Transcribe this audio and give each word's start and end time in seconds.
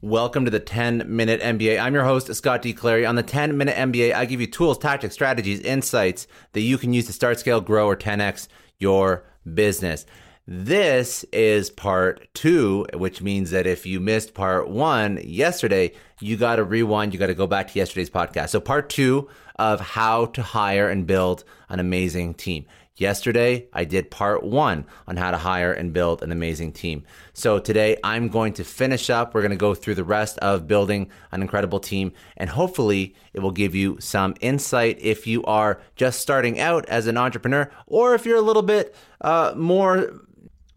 Welcome 0.00 0.44
to 0.44 0.50
the 0.52 0.60
10 0.60 1.06
Minute 1.08 1.40
MBA. 1.40 1.82
I'm 1.82 1.92
your 1.92 2.04
host, 2.04 2.32
Scott 2.32 2.62
D. 2.62 2.72
Clary. 2.72 3.04
On 3.04 3.16
the 3.16 3.22
10 3.24 3.58
Minute 3.58 3.74
MBA, 3.74 4.14
I 4.14 4.26
give 4.26 4.40
you 4.40 4.46
tools, 4.46 4.78
tactics, 4.78 5.12
strategies, 5.12 5.58
insights 5.58 6.28
that 6.52 6.60
you 6.60 6.78
can 6.78 6.92
use 6.92 7.06
to 7.06 7.12
start, 7.12 7.40
scale, 7.40 7.60
grow, 7.60 7.88
or 7.88 7.96
10x 7.96 8.46
your 8.78 9.24
business. 9.54 10.06
This 10.46 11.24
is 11.32 11.70
part 11.70 12.32
two, 12.32 12.86
which 12.94 13.22
means 13.22 13.50
that 13.50 13.66
if 13.66 13.86
you 13.86 13.98
missed 13.98 14.34
part 14.34 14.70
one 14.70 15.18
yesterday, 15.24 15.90
you 16.20 16.36
got 16.36 16.56
to 16.56 16.64
rewind. 16.64 17.12
You 17.12 17.18
got 17.18 17.26
to 17.26 17.34
go 17.34 17.48
back 17.48 17.66
to 17.66 17.78
yesterday's 17.80 18.08
podcast. 18.08 18.50
So, 18.50 18.60
part 18.60 18.88
two 18.88 19.28
of 19.56 19.80
how 19.80 20.26
to 20.26 20.42
hire 20.44 20.88
and 20.88 21.08
build 21.08 21.42
an 21.68 21.80
amazing 21.80 22.34
team. 22.34 22.66
Yesterday, 22.98 23.68
I 23.72 23.84
did 23.84 24.10
part 24.10 24.42
one 24.42 24.84
on 25.06 25.16
how 25.16 25.30
to 25.30 25.38
hire 25.38 25.72
and 25.72 25.92
build 25.92 26.20
an 26.20 26.32
amazing 26.32 26.72
team. 26.72 27.04
So 27.32 27.60
today, 27.60 27.96
I'm 28.02 28.28
going 28.28 28.54
to 28.54 28.64
finish 28.64 29.08
up. 29.08 29.34
We're 29.34 29.40
going 29.40 29.52
to 29.52 29.56
go 29.56 29.72
through 29.72 29.94
the 29.94 30.02
rest 30.02 30.36
of 30.38 30.66
building 30.66 31.08
an 31.30 31.40
incredible 31.40 31.78
team, 31.78 32.12
and 32.36 32.50
hopefully, 32.50 33.14
it 33.32 33.38
will 33.38 33.52
give 33.52 33.72
you 33.72 33.98
some 34.00 34.34
insight 34.40 34.98
if 35.00 35.28
you 35.28 35.44
are 35.44 35.80
just 35.94 36.20
starting 36.20 36.58
out 36.58 36.86
as 36.86 37.06
an 37.06 37.16
entrepreneur, 37.16 37.70
or 37.86 38.16
if 38.16 38.26
you're 38.26 38.36
a 38.36 38.42
little 38.42 38.62
bit 38.62 38.96
uh, 39.20 39.54
more 39.56 40.20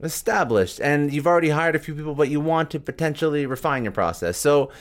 established 0.04 0.80
and 0.80 1.12
you've 1.12 1.28
already 1.28 1.50
hired 1.50 1.76
a 1.76 1.80
few 1.80 1.96
people, 1.96 2.14
but 2.14 2.30
you 2.30 2.40
want 2.40 2.70
to 2.72 2.80
potentially 2.80 3.48
refine 3.48 3.84
your 3.84 3.92
process. 3.92 4.38
So, 4.38 4.72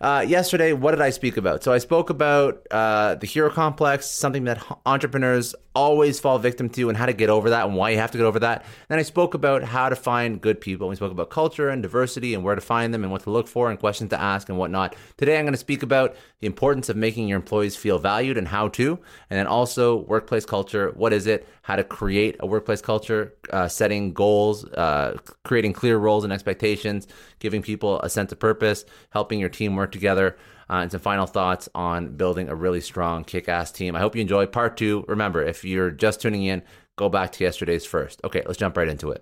uh, 0.00 0.24
yesterday, 0.26 0.72
what 0.72 0.92
did 0.92 1.02
I 1.02 1.10
speak 1.10 1.36
about? 1.36 1.62
So 1.62 1.72
I 1.72 1.78
spoke 1.78 2.08
about 2.08 2.66
uh, 2.70 3.16
the 3.16 3.26
hero 3.26 3.50
complex, 3.50 4.06
something 4.06 4.44
that 4.44 4.64
entrepreneurs 4.86 5.54
always 5.74 6.18
fall 6.18 6.38
victim 6.38 6.68
to, 6.70 6.88
and 6.88 6.98
how 6.98 7.06
to 7.06 7.12
get 7.12 7.30
over 7.30 7.50
that, 7.50 7.66
and 7.66 7.76
why 7.76 7.90
you 7.90 7.98
have 7.98 8.10
to 8.10 8.18
get 8.18 8.24
over 8.24 8.40
that. 8.40 8.64
Then 8.88 8.98
I 8.98 9.02
spoke 9.02 9.34
about 9.34 9.62
how 9.62 9.88
to 9.88 9.96
find 9.96 10.40
good 10.40 10.60
people. 10.60 10.88
We 10.88 10.96
spoke 10.96 11.12
about 11.12 11.30
culture 11.30 11.68
and 11.68 11.82
diversity, 11.82 12.34
and 12.34 12.42
where 12.42 12.54
to 12.54 12.60
find 12.60 12.92
them, 12.92 13.02
and 13.04 13.12
what 13.12 13.22
to 13.22 13.30
look 13.30 13.48
for, 13.48 13.70
and 13.70 13.78
questions 13.78 14.10
to 14.10 14.20
ask, 14.20 14.48
and 14.48 14.58
whatnot. 14.58 14.96
Today, 15.16 15.38
I'm 15.38 15.44
going 15.44 15.52
to 15.52 15.58
speak 15.58 15.82
about 15.82 16.16
the 16.40 16.46
importance 16.46 16.88
of 16.88 16.96
making 16.96 17.28
your 17.28 17.36
employees 17.36 17.76
feel 17.76 17.98
valued 17.98 18.36
and 18.36 18.48
how 18.48 18.68
to, 18.68 18.98
and 19.28 19.38
then 19.38 19.46
also 19.46 19.96
workplace 19.96 20.44
culture. 20.44 20.90
What 20.96 21.12
is 21.12 21.26
it? 21.26 21.46
How 21.62 21.76
to 21.76 21.84
create 21.84 22.36
a 22.40 22.46
workplace 22.46 22.82
culture, 22.82 23.34
uh, 23.50 23.68
setting 23.68 24.12
goals, 24.12 24.64
uh, 24.64 25.18
creating 25.44 25.74
clear 25.74 25.98
roles 25.98 26.24
and 26.24 26.32
expectations, 26.32 27.06
giving 27.38 27.62
people 27.62 28.00
a 28.00 28.08
sense 28.08 28.32
of 28.32 28.38
purpose, 28.38 28.84
helping 29.10 29.38
your 29.38 29.48
team 29.48 29.76
work 29.76 29.92
together. 29.92 30.36
Uh, 30.70 30.82
and 30.82 30.92
some 30.92 31.00
final 31.00 31.26
thoughts 31.26 31.68
on 31.74 32.16
building 32.16 32.48
a 32.48 32.54
really 32.54 32.80
strong, 32.80 33.24
kick 33.24 33.48
ass 33.48 33.72
team. 33.72 33.96
I 33.96 34.00
hope 34.00 34.14
you 34.14 34.22
enjoy 34.22 34.46
part 34.46 34.76
two. 34.76 35.04
Remember, 35.08 35.42
if 35.42 35.64
you're 35.64 35.90
just 35.90 36.20
tuning 36.20 36.44
in, 36.44 36.62
go 36.96 37.08
back 37.08 37.32
to 37.32 37.44
yesterday's 37.44 37.84
first. 37.84 38.20
Okay, 38.22 38.42
let's 38.46 38.58
jump 38.58 38.76
right 38.76 38.88
into 38.88 39.10
it. 39.10 39.20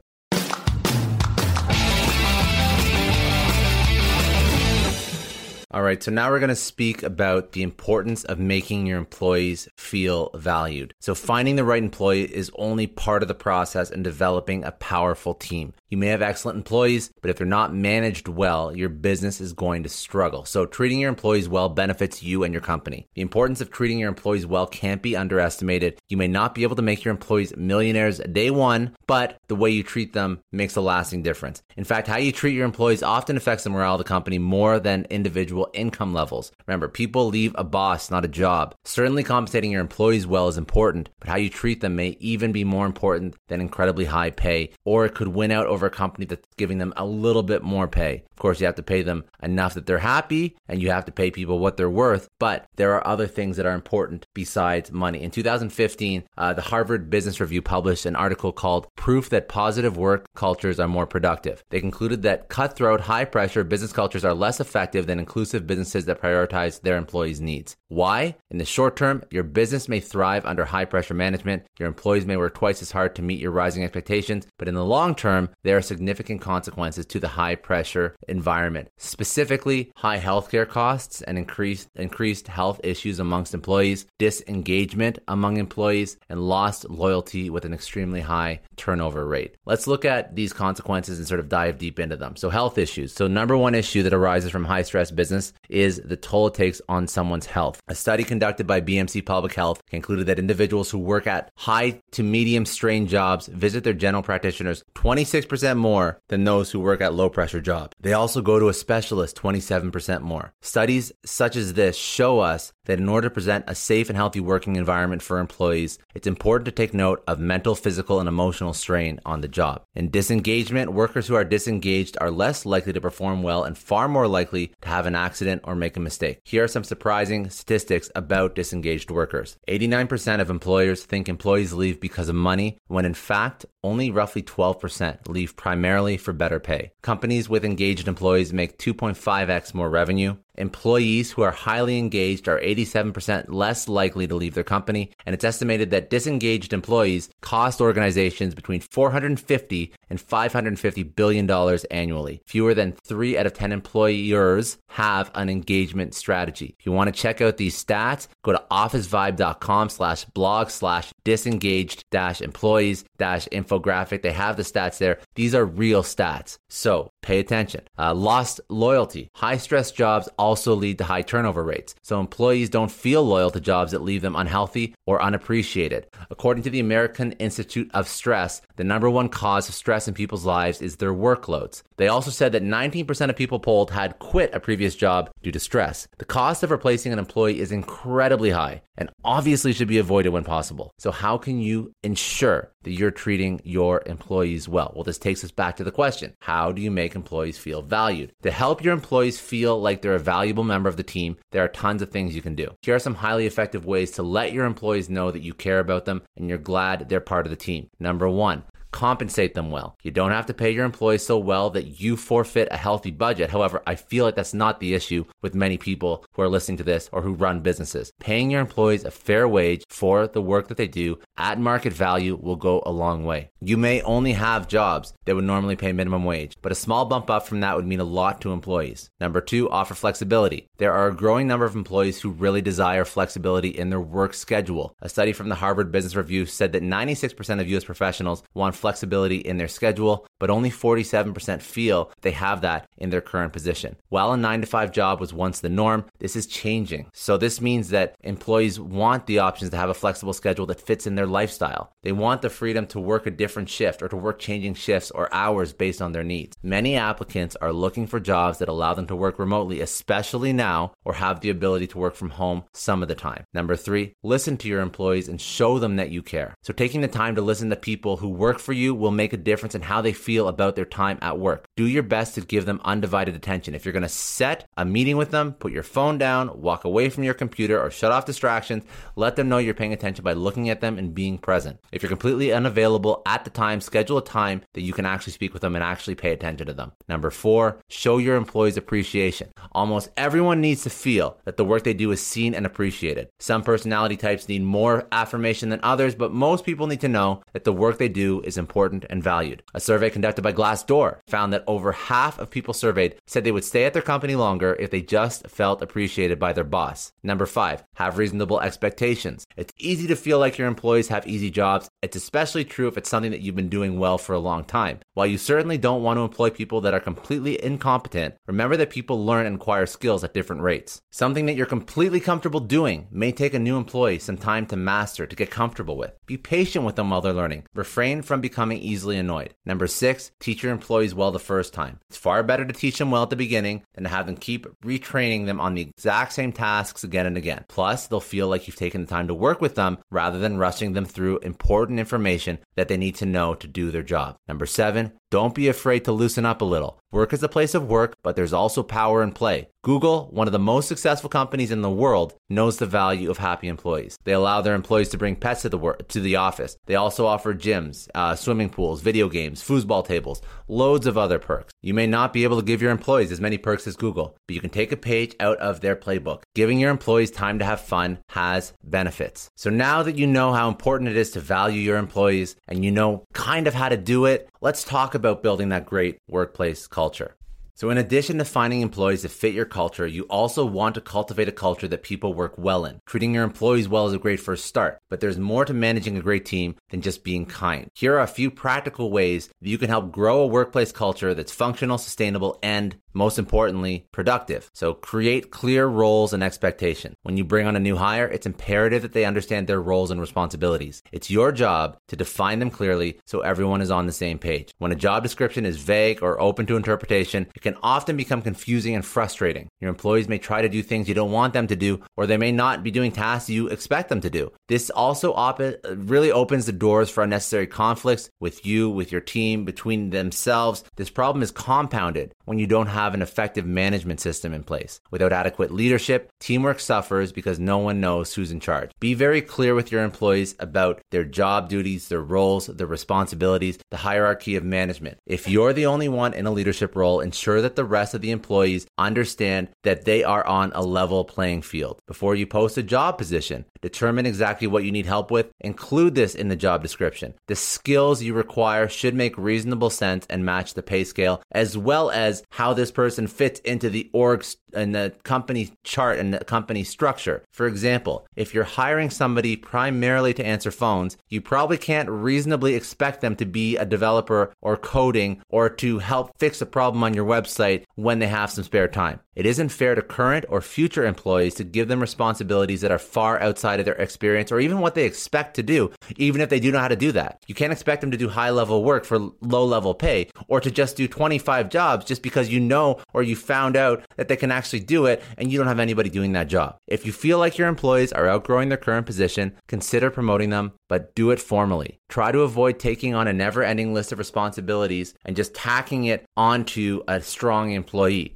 All 5.70 5.82
right, 5.82 6.02
so 6.02 6.10
now 6.10 6.30
we're 6.30 6.38
going 6.38 6.48
to 6.48 6.56
speak 6.56 7.02
about 7.02 7.52
the 7.52 7.62
importance 7.62 8.24
of 8.24 8.38
making 8.38 8.86
your 8.86 8.96
employees 8.96 9.68
feel 9.76 10.30
valued. 10.34 10.94
So, 10.98 11.14
finding 11.14 11.56
the 11.56 11.64
right 11.64 11.82
employee 11.82 12.22
is 12.22 12.50
only 12.56 12.86
part 12.86 13.20
of 13.20 13.28
the 13.28 13.34
process 13.34 13.90
in 13.90 14.02
developing 14.02 14.64
a 14.64 14.72
powerful 14.72 15.34
team. 15.34 15.74
You 15.90 15.98
may 15.98 16.06
have 16.06 16.22
excellent 16.22 16.56
employees, 16.56 17.10
but 17.20 17.30
if 17.30 17.36
they're 17.36 17.46
not 17.46 17.74
managed 17.74 18.28
well, 18.28 18.74
your 18.74 18.88
business 18.88 19.42
is 19.42 19.52
going 19.52 19.82
to 19.82 19.90
struggle. 19.90 20.46
So, 20.46 20.64
treating 20.64 21.00
your 21.00 21.10
employees 21.10 21.50
well 21.50 21.68
benefits 21.68 22.22
you 22.22 22.44
and 22.44 22.54
your 22.54 22.62
company. 22.62 23.06
The 23.14 23.20
importance 23.20 23.60
of 23.60 23.70
treating 23.70 23.98
your 23.98 24.08
employees 24.08 24.46
well 24.46 24.66
can't 24.66 25.02
be 25.02 25.18
underestimated. 25.18 25.98
You 26.08 26.16
may 26.16 26.28
not 26.28 26.54
be 26.54 26.62
able 26.62 26.76
to 26.76 26.82
make 26.82 27.04
your 27.04 27.12
employees 27.12 27.54
millionaires 27.58 28.20
day 28.20 28.50
one, 28.50 28.96
but 29.06 29.38
the 29.48 29.56
way 29.56 29.68
you 29.68 29.82
treat 29.82 30.14
them 30.14 30.40
makes 30.50 30.76
a 30.76 30.80
lasting 30.80 31.24
difference. 31.24 31.62
In 31.76 31.84
fact, 31.84 32.08
how 32.08 32.16
you 32.16 32.32
treat 32.32 32.54
your 32.54 32.64
employees 32.64 33.02
often 33.02 33.36
affects 33.36 33.64
the 33.64 33.70
morale 33.70 33.96
of 33.96 33.98
the 33.98 34.04
company 34.04 34.38
more 34.38 34.80
than 34.80 35.06
individual 35.10 35.57
individual 35.58 35.70
income 35.88 36.12
levels. 36.12 36.52
Remember, 36.66 36.88
people 36.88 37.26
leave 37.26 37.54
a 37.56 37.64
boss, 37.64 38.10
not 38.10 38.24
a 38.24 38.28
job. 38.28 38.74
Certainly, 38.84 39.24
compensating 39.24 39.72
your 39.72 39.80
employees 39.80 40.26
well 40.26 40.48
is 40.48 40.58
important, 40.58 41.08
but 41.20 41.28
how 41.28 41.36
you 41.36 41.50
treat 41.50 41.80
them 41.80 41.96
may 41.96 42.16
even 42.20 42.52
be 42.52 42.64
more 42.64 42.86
important 42.86 43.34
than 43.48 43.60
incredibly 43.60 44.06
high 44.06 44.30
pay, 44.30 44.70
or 44.84 45.04
it 45.04 45.14
could 45.14 45.28
win 45.28 45.50
out 45.50 45.66
over 45.66 45.86
a 45.86 45.90
company 45.90 46.26
that's 46.26 46.46
giving 46.56 46.78
them 46.78 46.92
a 46.96 47.04
little 47.04 47.42
bit 47.42 47.62
more 47.62 47.88
pay. 47.88 48.22
Of 48.32 48.38
course, 48.38 48.60
you 48.60 48.66
have 48.66 48.76
to 48.76 48.82
pay 48.82 49.02
them 49.02 49.24
enough 49.42 49.74
that 49.74 49.86
they're 49.86 49.98
happy, 49.98 50.56
and 50.68 50.80
you 50.80 50.90
have 50.90 51.04
to 51.06 51.12
pay 51.12 51.30
people 51.30 51.58
what 51.58 51.76
they're 51.76 51.90
worth, 51.90 52.28
but 52.38 52.66
there 52.76 52.94
are 52.94 53.06
other 53.06 53.26
things 53.26 53.56
that 53.56 53.66
are 53.66 53.74
important 53.74 54.26
besides 54.34 54.92
money. 54.92 55.22
In 55.22 55.30
2015, 55.30 56.24
uh, 56.36 56.52
the 56.54 56.62
Harvard 56.62 57.10
Business 57.10 57.40
Review 57.40 57.62
published 57.62 58.06
an 58.06 58.16
article 58.16 58.52
called 58.52 58.86
Proof 58.96 59.30
That 59.30 59.48
Positive 59.48 59.96
Work 59.96 60.26
Cultures 60.34 60.78
Are 60.78 60.88
More 60.88 61.06
Productive. 61.06 61.64
They 61.70 61.80
concluded 61.80 62.22
that 62.22 62.48
cutthroat, 62.48 63.00
high 63.00 63.24
pressure 63.24 63.64
business 63.64 63.92
cultures 63.92 64.24
are 64.24 64.34
less 64.34 64.60
effective 64.60 65.06
than 65.06 65.18
inclusive 65.18 65.47
businesses 65.54 66.04
that 66.06 66.20
prioritize 66.20 66.80
their 66.80 66.96
employees' 66.96 67.40
needs. 67.40 67.76
Why? 67.88 68.36
In 68.50 68.58
the 68.58 68.64
short 68.64 68.96
term, 68.96 69.22
your 69.30 69.42
business 69.42 69.88
may 69.88 70.00
thrive 70.00 70.44
under 70.44 70.64
high 70.64 70.84
pressure 70.84 71.14
management. 71.14 71.64
Your 71.78 71.88
employees 71.88 72.26
may 72.26 72.36
work 72.36 72.54
twice 72.54 72.82
as 72.82 72.90
hard 72.90 73.14
to 73.14 73.22
meet 73.22 73.40
your 73.40 73.50
rising 73.50 73.82
expectations. 73.82 74.46
But 74.58 74.68
in 74.68 74.74
the 74.74 74.84
long 74.84 75.14
term, 75.14 75.48
there 75.62 75.76
are 75.76 75.82
significant 75.82 76.40
consequences 76.40 77.06
to 77.06 77.20
the 77.20 77.28
high 77.28 77.54
pressure 77.54 78.14
environment, 78.28 78.88
specifically 78.98 79.90
high 79.96 80.18
healthcare 80.18 80.68
costs 80.68 81.22
and 81.22 81.38
increased, 81.38 81.88
increased 81.94 82.48
health 82.48 82.80
issues 82.84 83.18
amongst 83.18 83.54
employees, 83.54 84.06
disengagement 84.18 85.18
among 85.28 85.56
employees, 85.56 86.18
and 86.28 86.40
lost 86.40 86.88
loyalty 86.90 87.48
with 87.48 87.64
an 87.64 87.72
extremely 87.72 88.20
high 88.20 88.60
turnover 88.76 89.26
rate. 89.26 89.56
Let's 89.64 89.86
look 89.86 90.04
at 90.04 90.34
these 90.34 90.52
consequences 90.52 91.18
and 91.18 91.26
sort 91.26 91.40
of 91.40 91.48
dive 91.48 91.78
deep 91.78 91.98
into 91.98 92.16
them. 92.16 92.36
So, 92.36 92.50
health 92.50 92.76
issues. 92.76 93.12
So, 93.12 93.28
number 93.28 93.56
one 93.56 93.74
issue 93.74 94.02
that 94.02 94.12
arises 94.12 94.50
from 94.50 94.64
high 94.64 94.82
stress 94.82 95.10
business 95.10 95.37
is 95.68 96.00
the 96.04 96.16
toll 96.16 96.48
it 96.48 96.54
takes 96.54 96.80
on 96.88 97.06
someone's 97.06 97.46
health. 97.46 97.80
A 97.88 97.94
study 97.94 98.24
conducted 98.24 98.66
by 98.66 98.80
BMC 98.80 99.24
Public 99.24 99.54
Health 99.54 99.82
concluded 99.86 100.26
that 100.26 100.38
individuals 100.38 100.90
who 100.90 100.98
work 100.98 101.26
at 101.26 101.50
high 101.56 102.00
to 102.12 102.22
medium 102.22 102.64
strain 102.66 103.06
jobs 103.06 103.46
visit 103.46 103.84
their 103.84 103.92
general 103.92 104.22
practitioners 104.22 104.84
26% 104.94 105.76
more 105.76 106.20
than 106.28 106.44
those 106.44 106.70
who 106.70 106.80
work 106.80 107.00
at 107.00 107.14
low 107.14 107.28
pressure 107.28 107.60
jobs. 107.60 107.92
They 108.00 108.12
also 108.12 108.40
go 108.42 108.58
to 108.58 108.68
a 108.68 108.74
specialist 108.74 109.36
27% 109.36 110.22
more. 110.22 110.52
Studies 110.60 111.12
such 111.24 111.56
as 111.56 111.74
this 111.74 111.96
show 111.96 112.40
us 112.40 112.72
that 112.88 112.98
in 112.98 113.08
order 113.08 113.28
to 113.28 113.34
present 113.34 113.64
a 113.68 113.74
safe 113.74 114.08
and 114.08 114.16
healthy 114.16 114.40
working 114.40 114.74
environment 114.74 115.22
for 115.22 115.38
employees, 115.38 115.98
it's 116.14 116.26
important 116.26 116.64
to 116.64 116.72
take 116.72 116.92
note 116.92 117.22
of 117.28 117.38
mental, 117.38 117.74
physical, 117.74 118.18
and 118.18 118.28
emotional 118.28 118.72
strain 118.72 119.20
on 119.24 119.42
the 119.42 119.46
job. 119.46 119.84
In 119.94 120.10
disengagement, 120.10 120.92
workers 120.92 121.28
who 121.28 121.36
are 121.36 121.44
disengaged 121.44 122.16
are 122.20 122.30
less 122.30 122.66
likely 122.66 122.92
to 122.94 123.00
perform 123.00 123.42
well 123.42 123.62
and 123.62 123.78
far 123.78 124.08
more 124.08 124.26
likely 124.26 124.72
to 124.80 124.88
have 124.88 125.06
an 125.06 125.14
accident 125.14 125.62
or 125.64 125.74
make 125.74 125.96
a 125.96 126.00
mistake. 126.00 126.40
Here 126.44 126.64
are 126.64 126.68
some 126.68 126.84
surprising 126.84 127.50
statistics 127.50 128.10
about 128.16 128.54
disengaged 128.54 129.10
workers 129.10 129.58
89% 129.68 130.40
of 130.40 130.50
employers 130.50 131.04
think 131.04 131.28
employees 131.28 131.72
leave 131.72 132.00
because 132.00 132.28
of 132.28 132.34
money, 132.34 132.78
when 132.86 133.04
in 133.04 133.14
fact, 133.14 133.66
only 133.84 134.10
roughly 134.10 134.42
12% 134.42 135.28
leave 135.28 135.56
primarily 135.56 136.16
for 136.16 136.32
better 136.32 136.58
pay. 136.58 136.92
Companies 137.02 137.48
with 137.48 137.64
engaged 137.64 138.08
employees 138.08 138.52
make 138.52 138.78
2.5x 138.78 139.74
more 139.74 139.90
revenue. 139.90 140.36
Employees 140.58 141.30
who 141.30 141.42
are 141.42 141.52
highly 141.52 141.98
engaged 141.98 142.48
are 142.48 142.60
87% 142.60 143.46
less 143.48 143.88
likely 143.88 144.26
to 144.26 144.34
leave 144.34 144.54
their 144.54 144.64
company, 144.64 145.12
and 145.24 145.32
it's 145.32 145.44
estimated 145.44 145.90
that 145.90 146.10
disengaged 146.10 146.72
employees 146.72 147.30
cost 147.40 147.80
organizations 147.80 148.54
between 148.54 148.80
450 148.80 149.92
and 150.10 150.20
550 150.20 151.02
billion 151.04 151.46
dollars 151.46 151.84
annually. 151.84 152.42
Fewer 152.46 152.74
than 152.74 152.92
3 152.92 153.38
out 153.38 153.46
of 153.46 153.54
10 153.54 153.70
employers 153.72 154.78
have 154.88 155.30
an 155.34 155.48
engagement 155.48 156.14
strategy. 156.14 156.74
If 156.78 156.86
you 156.86 156.92
want 156.92 157.14
to 157.14 157.20
check 157.20 157.40
out 157.40 157.56
these 157.56 157.82
stats, 157.82 158.26
go 158.42 158.52
to 158.52 158.62
officevibe.com 158.70 159.90
slash 159.90 160.24
blog 160.24 160.70
slash 160.70 161.12
disengaged 161.24 162.04
dash 162.10 162.40
employees 162.40 163.04
dash 163.16 163.46
infographic. 163.52 164.22
They 164.22 164.32
have 164.32 164.56
the 164.56 164.62
stats 164.64 164.98
there. 164.98 165.18
These 165.36 165.54
are 165.54 165.64
real 165.64 166.02
stats. 166.02 166.58
So 166.68 167.10
pay 167.22 167.38
attention. 167.38 167.82
Uh, 167.98 168.14
lost 168.14 168.60
loyalty. 168.68 169.28
High 169.34 169.58
stress 169.58 169.92
jobs 169.92 170.28
also 170.48 170.74
lead 170.74 170.98
to 170.98 171.04
high 171.04 171.22
turnover 171.22 171.62
rates. 171.62 171.94
So 172.02 172.18
employees 172.20 172.70
don't 172.70 172.90
feel 172.90 173.22
loyal 173.22 173.50
to 173.50 173.60
jobs 173.60 173.92
that 173.92 174.02
leave 174.02 174.22
them 174.22 174.36
unhealthy 174.36 174.94
or 175.06 175.22
unappreciated. 175.22 176.06
According 176.30 176.62
to 176.64 176.70
the 176.70 176.80
American 176.80 177.32
Institute 177.32 177.90
of 177.92 178.08
Stress, 178.08 178.62
the 178.76 178.84
number 178.84 179.10
one 179.10 179.28
cause 179.28 179.68
of 179.68 179.74
stress 179.74 180.08
in 180.08 180.14
people's 180.14 180.46
lives 180.46 180.80
is 180.80 180.96
their 180.96 181.12
workloads. 181.12 181.82
They 181.98 182.08
also 182.08 182.30
said 182.30 182.52
that 182.52 182.62
19% 182.62 183.30
of 183.30 183.36
people 183.36 183.60
polled 183.60 183.90
had 183.90 184.18
quit 184.20 184.54
a 184.54 184.60
previous 184.60 184.94
job 184.94 185.30
due 185.42 185.52
to 185.52 185.60
stress. 185.60 186.08
The 186.18 186.24
cost 186.24 186.62
of 186.62 186.70
replacing 186.70 187.12
an 187.12 187.18
employee 187.18 187.60
is 187.60 187.72
incredibly 187.72 188.50
high 188.50 188.82
and 188.98 189.10
obviously 189.24 189.72
should 189.72 189.88
be 189.88 189.98
avoided 189.98 190.30
when 190.30 190.44
possible. 190.44 190.92
So, 190.98 191.10
how 191.10 191.38
can 191.38 191.60
you 191.60 191.92
ensure 192.02 192.72
that 192.82 192.92
you're 192.92 193.10
treating 193.10 193.60
your 193.64 194.02
employees 194.06 194.68
well? 194.68 194.92
Well, 194.94 195.04
this 195.04 195.18
takes 195.18 195.44
us 195.44 195.50
back 195.52 195.76
to 195.76 195.84
the 195.84 195.92
question 195.92 196.34
How 196.40 196.72
do 196.72 196.82
you 196.82 196.90
make 196.90 197.14
employees 197.14 197.58
feel 197.58 197.82
valued? 197.82 198.32
To 198.42 198.50
help 198.50 198.82
your 198.82 198.94
employees 198.94 199.38
feel 199.38 199.80
like 199.80 200.02
they're 200.02 200.14
a 200.14 200.30
valuable 200.38 200.62
member 200.62 200.88
of 200.88 200.96
the 200.96 201.02
team, 201.02 201.36
there 201.50 201.64
are 201.64 201.68
tons 201.68 202.00
of 202.00 202.10
things 202.10 202.36
you 202.36 202.42
can 202.42 202.54
do. 202.54 202.68
Here 202.82 202.94
are 202.94 203.00
some 203.00 203.16
highly 203.16 203.44
effective 203.46 203.84
ways 203.86 204.12
to 204.12 204.22
let 204.22 204.52
your 204.52 204.66
employees 204.66 205.10
know 205.10 205.32
that 205.32 205.42
you 205.42 205.52
care 205.52 205.80
about 205.80 206.04
them 206.04 206.22
and 206.36 206.48
you're 206.48 206.58
glad 206.58 207.08
they're 207.08 207.18
part 207.18 207.44
of 207.44 207.50
the 207.50 207.56
team. 207.56 207.90
Number 207.98 208.28
one, 208.28 208.62
compensate 208.90 209.54
them 209.54 209.70
well. 209.70 209.96
You 210.02 210.10
don't 210.10 210.30
have 210.30 210.46
to 210.46 210.54
pay 210.54 210.70
your 210.70 210.84
employees 210.84 211.24
so 211.24 211.38
well 211.38 211.70
that 211.70 212.00
you 212.00 212.16
forfeit 212.16 212.68
a 212.70 212.76
healthy 212.76 213.10
budget. 213.10 213.50
However, 213.50 213.82
I 213.86 213.94
feel 213.94 214.24
like 214.24 214.34
that's 214.34 214.54
not 214.54 214.80
the 214.80 214.94
issue 214.94 215.24
with 215.42 215.54
many 215.54 215.78
people 215.78 216.24
who 216.32 216.42
are 216.42 216.48
listening 216.48 216.78
to 216.78 216.84
this 216.84 217.08
or 217.12 217.22
who 217.22 217.32
run 217.34 217.60
businesses. 217.60 218.12
Paying 218.20 218.50
your 218.50 218.60
employees 218.60 219.04
a 219.04 219.10
fair 219.10 219.48
wage 219.48 219.84
for 219.88 220.26
the 220.26 220.42
work 220.42 220.68
that 220.68 220.76
they 220.76 220.88
do 220.88 221.18
at 221.36 221.60
market 221.60 221.92
value 221.92 222.36
will 222.36 222.56
go 222.56 222.82
a 222.86 222.92
long 222.92 223.24
way. 223.24 223.50
You 223.60 223.76
may 223.76 224.02
only 224.02 224.32
have 224.32 224.68
jobs 224.68 225.12
that 225.24 225.34
would 225.34 225.44
normally 225.44 225.76
pay 225.76 225.92
minimum 225.92 226.24
wage, 226.24 226.56
but 226.62 226.72
a 226.72 226.76
small 226.76 227.04
bump 227.04 227.30
up 227.30 227.46
from 227.46 227.60
that 227.60 227.76
would 227.76 227.86
mean 227.86 228.00
a 228.00 228.04
lot 228.04 228.40
to 228.40 228.52
employees. 228.52 229.10
Number 229.20 229.40
two, 229.40 229.68
offer 229.70 229.94
flexibility. 229.94 230.68
There 230.78 230.92
are 230.92 231.08
a 231.08 231.16
growing 231.16 231.46
number 231.46 231.66
of 231.66 231.76
employees 231.76 232.20
who 232.20 232.30
really 232.30 232.62
desire 232.62 233.04
flexibility 233.04 233.68
in 233.68 233.90
their 233.90 234.00
work 234.00 234.34
schedule. 234.34 234.94
A 235.02 235.08
study 235.08 235.32
from 235.32 235.48
the 235.48 235.54
Harvard 235.54 235.92
Business 235.92 236.16
Review 236.16 236.46
said 236.46 236.72
that 236.72 236.82
96% 236.82 237.60
of 237.60 237.68
US 237.68 237.84
professionals 237.84 238.42
want 238.54 238.74
flexibility 238.78 239.36
in 239.36 239.58
their 239.58 239.68
schedule, 239.68 240.26
but 240.38 240.50
only 240.50 240.70
47% 240.70 241.60
feel 241.60 242.10
they 242.22 242.30
have 242.30 242.60
that 242.62 242.88
in 242.96 243.10
their 243.10 243.20
current 243.20 243.52
position. 243.52 243.96
While 244.08 244.32
a 244.32 244.36
9 244.36 244.60
to 244.62 244.66
5 244.66 244.92
job 244.92 245.20
was 245.20 245.34
once 245.34 245.60
the 245.60 245.68
norm, 245.68 246.04
this 246.18 246.36
is 246.36 246.46
changing. 246.46 247.10
So 247.12 247.36
this 247.36 247.60
means 247.60 247.90
that 247.90 248.14
employees 248.22 248.80
want 248.80 249.26
the 249.26 249.40
options 249.40 249.70
to 249.70 249.76
have 249.76 249.90
a 249.90 249.94
flexible 249.94 250.32
schedule 250.32 250.66
that 250.66 250.80
fits 250.80 251.06
in 251.06 251.14
their 251.14 251.26
lifestyle. 251.26 251.92
They 252.02 252.12
want 252.12 252.42
the 252.42 252.50
freedom 252.50 252.86
to 252.88 253.00
work 253.00 253.26
a 253.26 253.30
different 253.30 253.68
shift 253.68 254.02
or 254.02 254.08
to 254.08 254.16
work 254.16 254.38
changing 254.38 254.74
shifts 254.74 255.10
or 255.10 255.32
hours 255.34 255.72
based 255.72 256.00
on 256.00 256.12
their 256.12 256.24
needs. 256.24 256.56
Many 256.62 256.96
applicants 256.96 257.56
are 257.56 257.72
looking 257.72 258.06
for 258.06 258.20
jobs 258.20 258.58
that 258.58 258.68
allow 258.68 258.94
them 258.94 259.06
to 259.08 259.16
work 259.16 259.38
remotely, 259.38 259.80
especially 259.80 260.52
now, 260.52 260.92
or 261.04 261.14
have 261.14 261.40
the 261.40 261.50
ability 261.50 261.86
to 261.88 261.98
work 261.98 262.14
from 262.14 262.30
home 262.30 262.64
some 262.72 263.02
of 263.02 263.08
the 263.08 263.14
time. 263.14 263.44
Number 263.52 263.76
3, 263.76 264.12
listen 264.22 264.56
to 264.58 264.68
your 264.68 264.80
employees 264.80 265.28
and 265.28 265.40
show 265.40 265.78
them 265.78 265.96
that 265.96 266.10
you 266.10 266.22
care. 266.22 266.54
So 266.62 266.72
taking 266.72 267.00
the 267.00 267.08
time 267.08 267.34
to 267.34 267.42
listen 267.42 267.70
to 267.70 267.76
people 267.76 268.18
who 268.18 268.28
work 268.28 268.58
for 268.68 268.74
you 268.74 268.94
will 268.94 269.10
make 269.10 269.32
a 269.32 269.38
difference 269.38 269.74
in 269.74 269.80
how 269.80 270.02
they 270.02 270.12
feel 270.12 270.46
about 270.46 270.76
their 270.76 270.84
time 270.84 271.18
at 271.22 271.38
work. 271.38 271.67
Do 271.78 271.86
your 271.86 272.02
best 272.02 272.34
to 272.34 272.40
give 272.40 272.66
them 272.66 272.80
undivided 272.84 273.36
attention. 273.36 273.72
If 273.72 273.84
you're 273.84 273.92
going 273.92 274.02
to 274.02 274.08
set 274.08 274.68
a 274.76 274.84
meeting 274.84 275.16
with 275.16 275.30
them, 275.30 275.52
put 275.52 275.70
your 275.70 275.84
phone 275.84 276.18
down, 276.18 276.60
walk 276.60 276.84
away 276.84 277.08
from 277.08 277.22
your 277.22 277.34
computer, 277.34 277.80
or 277.80 277.88
shut 277.88 278.10
off 278.10 278.24
distractions. 278.24 278.82
Let 279.14 279.36
them 279.36 279.48
know 279.48 279.58
you're 279.58 279.74
paying 279.74 279.92
attention 279.92 280.24
by 280.24 280.32
looking 280.32 280.70
at 280.70 280.80
them 280.80 280.98
and 280.98 281.14
being 281.14 281.38
present. 281.38 281.78
If 281.92 282.02
you're 282.02 282.10
completely 282.10 282.52
unavailable 282.52 283.22
at 283.26 283.44
the 283.44 283.50
time, 283.50 283.80
schedule 283.80 284.18
a 284.18 284.24
time 284.24 284.62
that 284.74 284.80
you 284.80 284.92
can 284.92 285.06
actually 285.06 285.34
speak 285.34 285.52
with 285.52 285.62
them 285.62 285.76
and 285.76 285.84
actually 285.84 286.16
pay 286.16 286.32
attention 286.32 286.66
to 286.66 286.74
them. 286.74 286.90
Number 287.08 287.30
four, 287.30 287.80
show 287.88 288.18
your 288.18 288.34
employees 288.34 288.76
appreciation. 288.76 289.50
Almost 289.70 290.10
everyone 290.16 290.60
needs 290.60 290.82
to 290.82 290.90
feel 290.90 291.38
that 291.44 291.56
the 291.56 291.64
work 291.64 291.84
they 291.84 291.94
do 291.94 292.10
is 292.10 292.20
seen 292.20 292.56
and 292.56 292.66
appreciated. 292.66 293.28
Some 293.38 293.62
personality 293.62 294.16
types 294.16 294.48
need 294.48 294.64
more 294.64 295.06
affirmation 295.12 295.68
than 295.68 295.78
others, 295.84 296.16
but 296.16 296.32
most 296.32 296.64
people 296.64 296.88
need 296.88 297.02
to 297.02 297.08
know 297.08 297.44
that 297.52 297.62
the 297.62 297.72
work 297.72 297.98
they 297.98 298.08
do 298.08 298.40
is 298.40 298.58
important 298.58 299.04
and 299.08 299.22
valued. 299.22 299.62
A 299.74 299.80
survey 299.80 300.10
conducted 300.10 300.42
by 300.42 300.52
Glassdoor 300.52 301.18
found 301.28 301.52
that 301.52 301.67
over 301.68 301.92
half 301.92 302.38
of 302.38 302.50
people 302.50 302.74
surveyed 302.74 303.14
said 303.26 303.44
they 303.44 303.52
would 303.52 303.64
stay 303.64 303.84
at 303.84 303.92
their 303.92 304.02
company 304.02 304.34
longer 304.34 304.74
if 304.80 304.90
they 304.90 305.02
just 305.02 305.46
felt 305.48 305.82
appreciated 305.82 306.38
by 306.38 306.52
their 306.52 306.64
boss. 306.64 307.12
Number 307.22 307.46
five, 307.46 307.84
have 307.94 308.18
reasonable 308.18 308.60
expectations. 308.60 309.46
It's 309.56 309.72
easy 309.78 310.08
to 310.08 310.16
feel 310.16 310.38
like 310.38 310.58
your 310.58 310.66
employees 310.66 311.08
have 311.08 311.26
easy 311.26 311.50
jobs. 311.50 311.88
It's 312.02 312.16
especially 312.16 312.64
true 312.64 312.88
if 312.88 312.96
it's 312.96 313.08
something 313.08 313.30
that 313.30 313.42
you've 313.42 313.54
been 313.54 313.68
doing 313.68 313.98
well 313.98 314.18
for 314.18 314.32
a 314.32 314.40
long 314.40 314.64
time. 314.64 314.98
While 315.14 315.26
you 315.26 315.38
certainly 315.38 315.78
don't 315.78 316.02
want 316.02 316.16
to 316.16 316.22
employ 316.22 316.50
people 316.50 316.80
that 316.80 316.94
are 316.94 317.00
completely 317.00 317.62
incompetent, 317.62 318.34
remember 318.46 318.76
that 318.78 318.90
people 318.90 319.24
learn 319.24 319.46
and 319.46 319.56
acquire 319.56 319.86
skills 319.86 320.24
at 320.24 320.34
different 320.34 320.62
rates. 320.62 321.02
Something 321.10 321.46
that 321.46 321.56
you're 321.56 321.66
completely 321.66 322.20
comfortable 322.20 322.60
doing 322.60 323.08
may 323.10 323.30
take 323.32 323.52
a 323.52 323.58
new 323.58 323.76
employee 323.76 324.18
some 324.18 324.38
time 324.38 324.66
to 324.66 324.76
master, 324.76 325.26
to 325.26 325.36
get 325.36 325.50
comfortable 325.50 325.96
with. 325.96 326.12
Be 326.26 326.36
patient 326.36 326.84
with 326.84 326.96
them 326.96 327.10
while 327.10 327.20
they're 327.20 327.32
learning. 327.32 327.64
Refrain 327.74 328.22
from 328.22 328.40
becoming 328.40 328.78
easily 328.78 329.18
annoyed. 329.18 329.54
Number 329.66 329.86
six, 329.86 330.30
teach 330.40 330.62
your 330.62 330.72
employees 330.72 331.14
well 331.14 331.30
the 331.30 331.38
first 331.58 331.74
time. 331.74 331.98
It's 332.08 332.16
far 332.16 332.44
better 332.44 332.64
to 332.64 332.72
teach 332.72 332.98
them 332.98 333.10
well 333.10 333.24
at 333.24 333.30
the 333.30 333.34
beginning 333.34 333.82
than 333.94 334.04
to 334.04 334.10
have 334.10 334.26
them 334.26 334.36
keep 334.36 334.64
retraining 334.82 335.46
them 335.46 335.60
on 335.60 335.74
the 335.74 335.82
exact 335.82 336.32
same 336.32 336.52
tasks 336.52 337.02
again 337.02 337.26
and 337.26 337.36
again. 337.36 337.64
Plus, 337.66 338.06
they'll 338.06 338.20
feel 338.20 338.46
like 338.46 338.68
you've 338.68 338.76
taken 338.76 339.00
the 339.00 339.08
time 339.08 339.26
to 339.26 339.34
work 339.34 339.60
with 339.60 339.74
them 339.74 339.98
rather 340.08 340.38
than 340.38 340.56
rushing 340.56 340.92
them 340.92 341.04
through 341.04 341.38
important 341.38 341.98
information 341.98 342.60
that 342.76 342.86
they 342.86 342.96
need 342.96 343.16
to 343.16 343.26
know 343.26 343.54
to 343.56 343.66
do 343.66 343.90
their 343.90 344.04
job. 344.04 344.36
Number 344.46 344.66
seven, 344.66 345.14
don't 345.30 345.54
be 345.54 345.68
afraid 345.68 346.04
to 346.04 346.12
loosen 346.12 346.46
up 346.46 346.62
a 346.62 346.64
little. 346.64 346.98
Work 347.10 347.32
is 347.32 347.42
a 347.42 347.48
place 347.48 347.74
of 347.74 347.88
work, 347.88 348.16
but 348.22 348.36
there's 348.36 348.52
also 348.52 348.82
power 348.82 349.22
in 349.22 349.32
play. 349.32 349.68
Google, 349.82 350.28
one 350.30 350.46
of 350.46 350.52
the 350.52 350.58
most 350.58 350.88
successful 350.88 351.30
companies 351.30 351.70
in 351.70 351.80
the 351.80 351.90
world, 351.90 352.34
knows 352.50 352.76
the 352.76 352.84
value 352.84 353.30
of 353.30 353.38
happy 353.38 353.68
employees. 353.68 354.18
They 354.24 354.32
allow 354.32 354.60
their 354.60 354.74
employees 354.74 355.08
to 355.10 355.18
bring 355.18 355.36
pets 355.36 355.62
to 355.62 355.70
the 355.70 355.78
work, 355.78 356.06
to 356.08 356.20
the 356.20 356.36
office. 356.36 356.76
They 356.84 356.96
also 356.96 357.24
offer 357.24 357.54
gyms, 357.54 358.08
uh, 358.14 358.34
swimming 358.34 358.68
pools, 358.68 359.00
video 359.00 359.30
games, 359.30 359.66
foosball 359.66 360.06
tables, 360.06 360.42
loads 360.66 361.06
of 361.06 361.16
other 361.16 361.38
perks. 361.38 361.72
You 361.80 361.94
may 361.94 362.06
not 362.06 362.34
be 362.34 362.44
able 362.44 362.56
to 362.58 362.66
give 362.66 362.82
your 362.82 362.90
employees 362.90 363.32
as 363.32 363.40
many 363.40 363.56
perks 363.56 363.86
as 363.86 363.96
Google, 363.96 364.36
but 364.46 364.54
you 364.54 364.60
can 364.60 364.68
take 364.68 364.92
a 364.92 364.96
page 364.96 365.34
out 365.40 365.56
of 365.58 365.80
their 365.80 365.96
playbook. 365.96 366.42
Giving 366.54 366.78
your 366.78 366.90
employees 366.90 367.30
time 367.30 367.58
to 367.58 367.64
have 367.64 367.80
fun 367.80 368.18
has 368.28 368.74
benefits. 368.84 369.48
So 369.56 369.70
now 369.70 370.02
that 370.02 370.18
you 370.18 370.26
know 370.26 370.52
how 370.52 370.68
important 370.68 371.08
it 371.08 371.16
is 371.16 371.30
to 371.30 371.40
value 371.40 371.80
your 371.80 371.96
employees 371.96 372.56
and 372.66 372.84
you 372.84 372.90
know 372.90 373.24
kind 373.32 373.66
of 373.66 373.72
how 373.72 373.88
to 373.88 373.96
do 373.96 374.26
it, 374.26 374.50
let's 374.60 374.84
talk 374.84 375.14
about 375.14 375.42
building 375.42 375.68
that 375.68 375.86
great 375.86 376.18
workplace 376.28 376.86
culture. 376.86 377.34
So, 377.74 377.90
in 377.90 377.98
addition 377.98 378.38
to 378.38 378.44
finding 378.44 378.80
employees 378.80 379.22
that 379.22 379.28
fit 379.28 379.54
your 379.54 379.64
culture, 379.64 380.04
you 380.04 380.24
also 380.24 380.64
want 380.64 380.96
to 380.96 381.00
cultivate 381.00 381.46
a 381.46 381.52
culture 381.52 381.86
that 381.86 382.02
people 382.02 382.34
work 382.34 382.58
well 382.58 382.84
in. 382.84 383.00
Treating 383.06 383.32
your 383.32 383.44
employees 383.44 383.88
well 383.88 384.08
is 384.08 384.14
a 384.14 384.18
great 384.18 384.40
first 384.40 384.66
start, 384.66 384.98
but 385.08 385.20
there's 385.20 385.38
more 385.38 385.64
to 385.64 385.72
managing 385.72 386.16
a 386.16 386.20
great 386.20 386.44
team 386.44 386.74
than 386.90 387.02
just 387.02 387.22
being 387.22 387.46
kind. 387.46 387.88
Here 387.94 388.16
are 388.16 388.22
a 388.22 388.26
few 388.26 388.50
practical 388.50 389.12
ways 389.12 389.46
that 389.46 389.68
you 389.68 389.78
can 389.78 389.90
help 389.90 390.10
grow 390.10 390.40
a 390.40 390.46
workplace 390.48 390.90
culture 390.90 391.34
that's 391.34 391.52
functional, 391.52 391.98
sustainable, 391.98 392.58
and 392.64 392.96
most 393.18 393.38
importantly, 393.38 394.06
productive. 394.12 394.70
So 394.74 394.94
create 394.94 395.50
clear 395.50 395.86
roles 395.86 396.32
and 396.32 396.42
expectation. 396.42 397.14
When 397.24 397.36
you 397.36 397.44
bring 397.44 397.66
on 397.66 397.76
a 397.76 397.80
new 397.80 397.96
hire, 397.96 398.26
it's 398.26 398.46
imperative 398.46 399.02
that 399.02 399.12
they 399.12 399.24
understand 399.24 399.66
their 399.66 399.82
roles 399.82 400.10
and 400.10 400.20
responsibilities. 400.20 401.02
It's 401.12 401.30
your 401.30 401.50
job 401.52 401.98
to 402.08 402.16
define 402.16 402.60
them 402.60 402.70
clearly 402.70 403.18
so 403.26 403.40
everyone 403.40 403.82
is 403.82 403.90
on 403.90 404.06
the 404.06 404.12
same 404.12 404.38
page. 404.38 404.72
When 404.78 404.92
a 404.92 405.02
job 405.06 405.22
description 405.24 405.66
is 405.66 405.76
vague 405.76 406.22
or 406.22 406.40
open 406.40 406.66
to 406.66 406.76
interpretation, 406.76 407.48
it 407.54 407.62
can 407.62 407.76
often 407.82 408.16
become 408.16 408.40
confusing 408.40 408.94
and 408.94 409.04
frustrating. 409.04 409.68
Your 409.80 409.90
employees 409.90 410.28
may 410.28 410.38
try 410.38 410.62
to 410.62 410.68
do 410.68 410.82
things 410.82 411.08
you 411.08 411.14
don't 411.14 411.32
want 411.32 411.52
them 411.52 411.66
to 411.66 411.76
do, 411.76 412.00
or 412.16 412.26
they 412.26 412.36
may 412.36 412.52
not 412.52 412.82
be 412.82 412.90
doing 412.90 413.12
tasks 413.12 413.50
you 413.50 413.68
expect 413.68 414.08
them 414.08 414.20
to 414.20 414.30
do. 414.30 414.52
This 414.68 414.90
also 414.90 415.32
op- 415.32 415.60
really 415.84 416.30
opens 416.30 416.66
the 416.66 416.72
doors 416.72 417.10
for 417.10 417.24
unnecessary 417.24 417.66
conflicts 417.66 418.30
with 418.38 418.64
you, 418.64 418.88
with 418.90 419.10
your 419.10 419.20
team, 419.20 419.64
between 419.64 420.10
themselves. 420.10 420.84
This 420.96 421.10
problem 421.10 421.42
is 421.42 421.50
compounded 421.50 422.32
when 422.44 422.58
you 422.58 422.66
don't 422.66 422.86
have 422.86 423.07
an 423.14 423.22
effective 423.22 423.66
management 423.66 424.20
system 424.20 424.52
in 424.52 424.62
place. 424.62 425.00
Without 425.10 425.32
adequate 425.32 425.70
leadership, 425.70 426.30
teamwork 426.40 426.80
suffers 426.80 427.32
because 427.32 427.58
no 427.58 427.78
one 427.78 428.00
knows 428.00 428.34
who's 428.34 428.52
in 428.52 428.60
charge. 428.60 428.90
Be 429.00 429.14
very 429.14 429.40
clear 429.40 429.74
with 429.74 429.92
your 429.92 430.02
employees 430.02 430.54
about 430.58 431.00
their 431.10 431.24
job 431.24 431.68
duties, 431.68 432.08
their 432.08 432.20
roles, 432.20 432.66
their 432.66 432.86
responsibilities, 432.86 433.78
the 433.90 433.96
hierarchy 433.96 434.56
of 434.56 434.64
management. 434.64 435.18
If 435.26 435.48
you're 435.48 435.72
the 435.72 435.86
only 435.86 436.08
one 436.08 436.34
in 436.34 436.46
a 436.46 436.50
leadership 436.50 436.96
role, 436.96 437.20
ensure 437.20 437.60
that 437.62 437.76
the 437.76 437.84
rest 437.84 438.14
of 438.14 438.20
the 438.20 438.30
employees 438.30 438.86
understand 438.96 439.68
that 439.82 440.04
they 440.04 440.24
are 440.24 440.46
on 440.46 440.72
a 440.74 440.82
level 440.82 441.24
playing 441.24 441.62
field. 441.62 442.00
Before 442.06 442.34
you 442.34 442.46
post 442.46 442.78
a 442.78 442.82
job 442.82 443.18
position, 443.18 443.64
determine 443.80 444.26
exactly 444.26 444.66
what 444.66 444.84
you 444.84 444.92
need 444.92 445.06
help 445.06 445.30
with, 445.30 445.50
include 445.60 446.14
this 446.14 446.34
in 446.34 446.48
the 446.48 446.56
job 446.56 446.82
description. 446.82 447.34
The 447.46 447.56
skills 447.56 448.22
you 448.22 448.34
require 448.34 448.88
should 448.88 449.14
make 449.14 449.38
reasonable 449.38 449.90
sense 449.90 450.26
and 450.28 450.44
match 450.44 450.74
the 450.74 450.82
pay 450.82 451.04
scale, 451.04 451.42
as 451.52 451.76
well 451.76 452.10
as 452.10 452.42
how 452.50 452.74
this 452.74 452.87
person 452.90 453.26
fits 453.26 453.60
into 453.60 453.90
the 453.90 454.10
org 454.12 454.44
and 454.74 454.94
the 454.94 455.14
company 455.22 455.72
chart 455.84 456.18
and 456.18 456.34
the 456.34 456.44
company 456.44 456.84
structure. 456.84 457.42
For 457.50 457.66
example, 457.66 458.26
if 458.36 458.54
you're 458.54 458.64
hiring 458.64 459.10
somebody 459.10 459.56
primarily 459.56 460.34
to 460.34 460.44
answer 460.44 460.70
phones, 460.70 461.16
you 461.28 461.40
probably 461.40 461.78
can't 461.78 462.08
reasonably 462.08 462.74
expect 462.74 463.20
them 463.20 463.36
to 463.36 463.46
be 463.46 463.76
a 463.76 463.86
developer 463.86 464.52
or 464.60 464.76
coding 464.76 465.42
or 465.48 465.68
to 465.70 465.98
help 465.98 466.36
fix 466.38 466.60
a 466.60 466.66
problem 466.66 467.02
on 467.02 467.14
your 467.14 467.26
website 467.26 467.84
when 467.94 468.18
they 468.18 468.26
have 468.26 468.50
some 468.50 468.64
spare 468.64 468.88
time. 468.88 469.20
It 469.34 469.46
isn't 469.46 469.68
fair 469.68 469.94
to 469.94 470.02
current 470.02 470.46
or 470.48 470.60
future 470.60 471.06
employees 471.06 471.54
to 471.54 471.64
give 471.64 471.86
them 471.86 472.00
responsibilities 472.00 472.80
that 472.80 472.90
are 472.90 472.98
far 472.98 473.40
outside 473.40 473.78
of 473.78 473.84
their 473.86 473.94
experience 473.94 474.50
or 474.50 474.58
even 474.58 474.80
what 474.80 474.96
they 474.96 475.04
expect 475.04 475.54
to 475.54 475.62
do, 475.62 475.92
even 476.16 476.40
if 476.40 476.48
they 476.48 476.58
do 476.58 476.72
know 476.72 476.80
how 476.80 476.88
to 476.88 476.96
do 476.96 477.12
that. 477.12 477.40
You 477.46 477.54
can't 477.54 477.72
expect 477.72 478.00
them 478.00 478.10
to 478.10 478.16
do 478.16 478.28
high 478.28 478.50
level 478.50 478.82
work 478.82 479.04
for 479.04 479.30
low 479.40 479.64
level 479.64 479.94
pay 479.94 480.28
or 480.48 480.60
to 480.60 480.72
just 480.72 480.96
do 480.96 481.06
25 481.06 481.68
jobs 481.68 482.04
just 482.04 482.22
because 482.22 482.48
you 482.48 482.58
know 482.58 482.77
or 483.12 483.22
you 483.22 483.36
found 483.36 483.76
out 483.76 484.04
that 484.16 484.28
they 484.28 484.36
can 484.36 484.50
actually 484.50 484.80
do 484.80 485.06
it 485.06 485.22
and 485.36 485.50
you 485.50 485.58
don't 485.58 485.66
have 485.66 485.80
anybody 485.80 486.10
doing 486.10 486.32
that 486.32 486.48
job. 486.48 486.76
If 486.86 487.04
you 487.06 487.12
feel 487.12 487.38
like 487.38 487.58
your 487.58 487.68
employees 487.68 488.12
are 488.12 488.28
outgrowing 488.28 488.68
their 488.68 488.78
current 488.78 489.06
position, 489.06 489.54
consider 489.66 490.10
promoting 490.10 490.50
them, 490.50 490.72
but 490.88 491.14
do 491.14 491.30
it 491.30 491.40
formally. 491.40 491.98
Try 492.08 492.32
to 492.32 492.40
avoid 492.40 492.78
taking 492.78 493.14
on 493.14 493.28
a 493.28 493.32
never 493.32 493.62
ending 493.62 493.94
list 493.94 494.12
of 494.12 494.18
responsibilities 494.18 495.14
and 495.24 495.36
just 495.36 495.54
tacking 495.54 496.04
it 496.04 496.24
onto 496.36 497.02
a 497.08 497.20
strong 497.20 497.72
employee. 497.72 498.34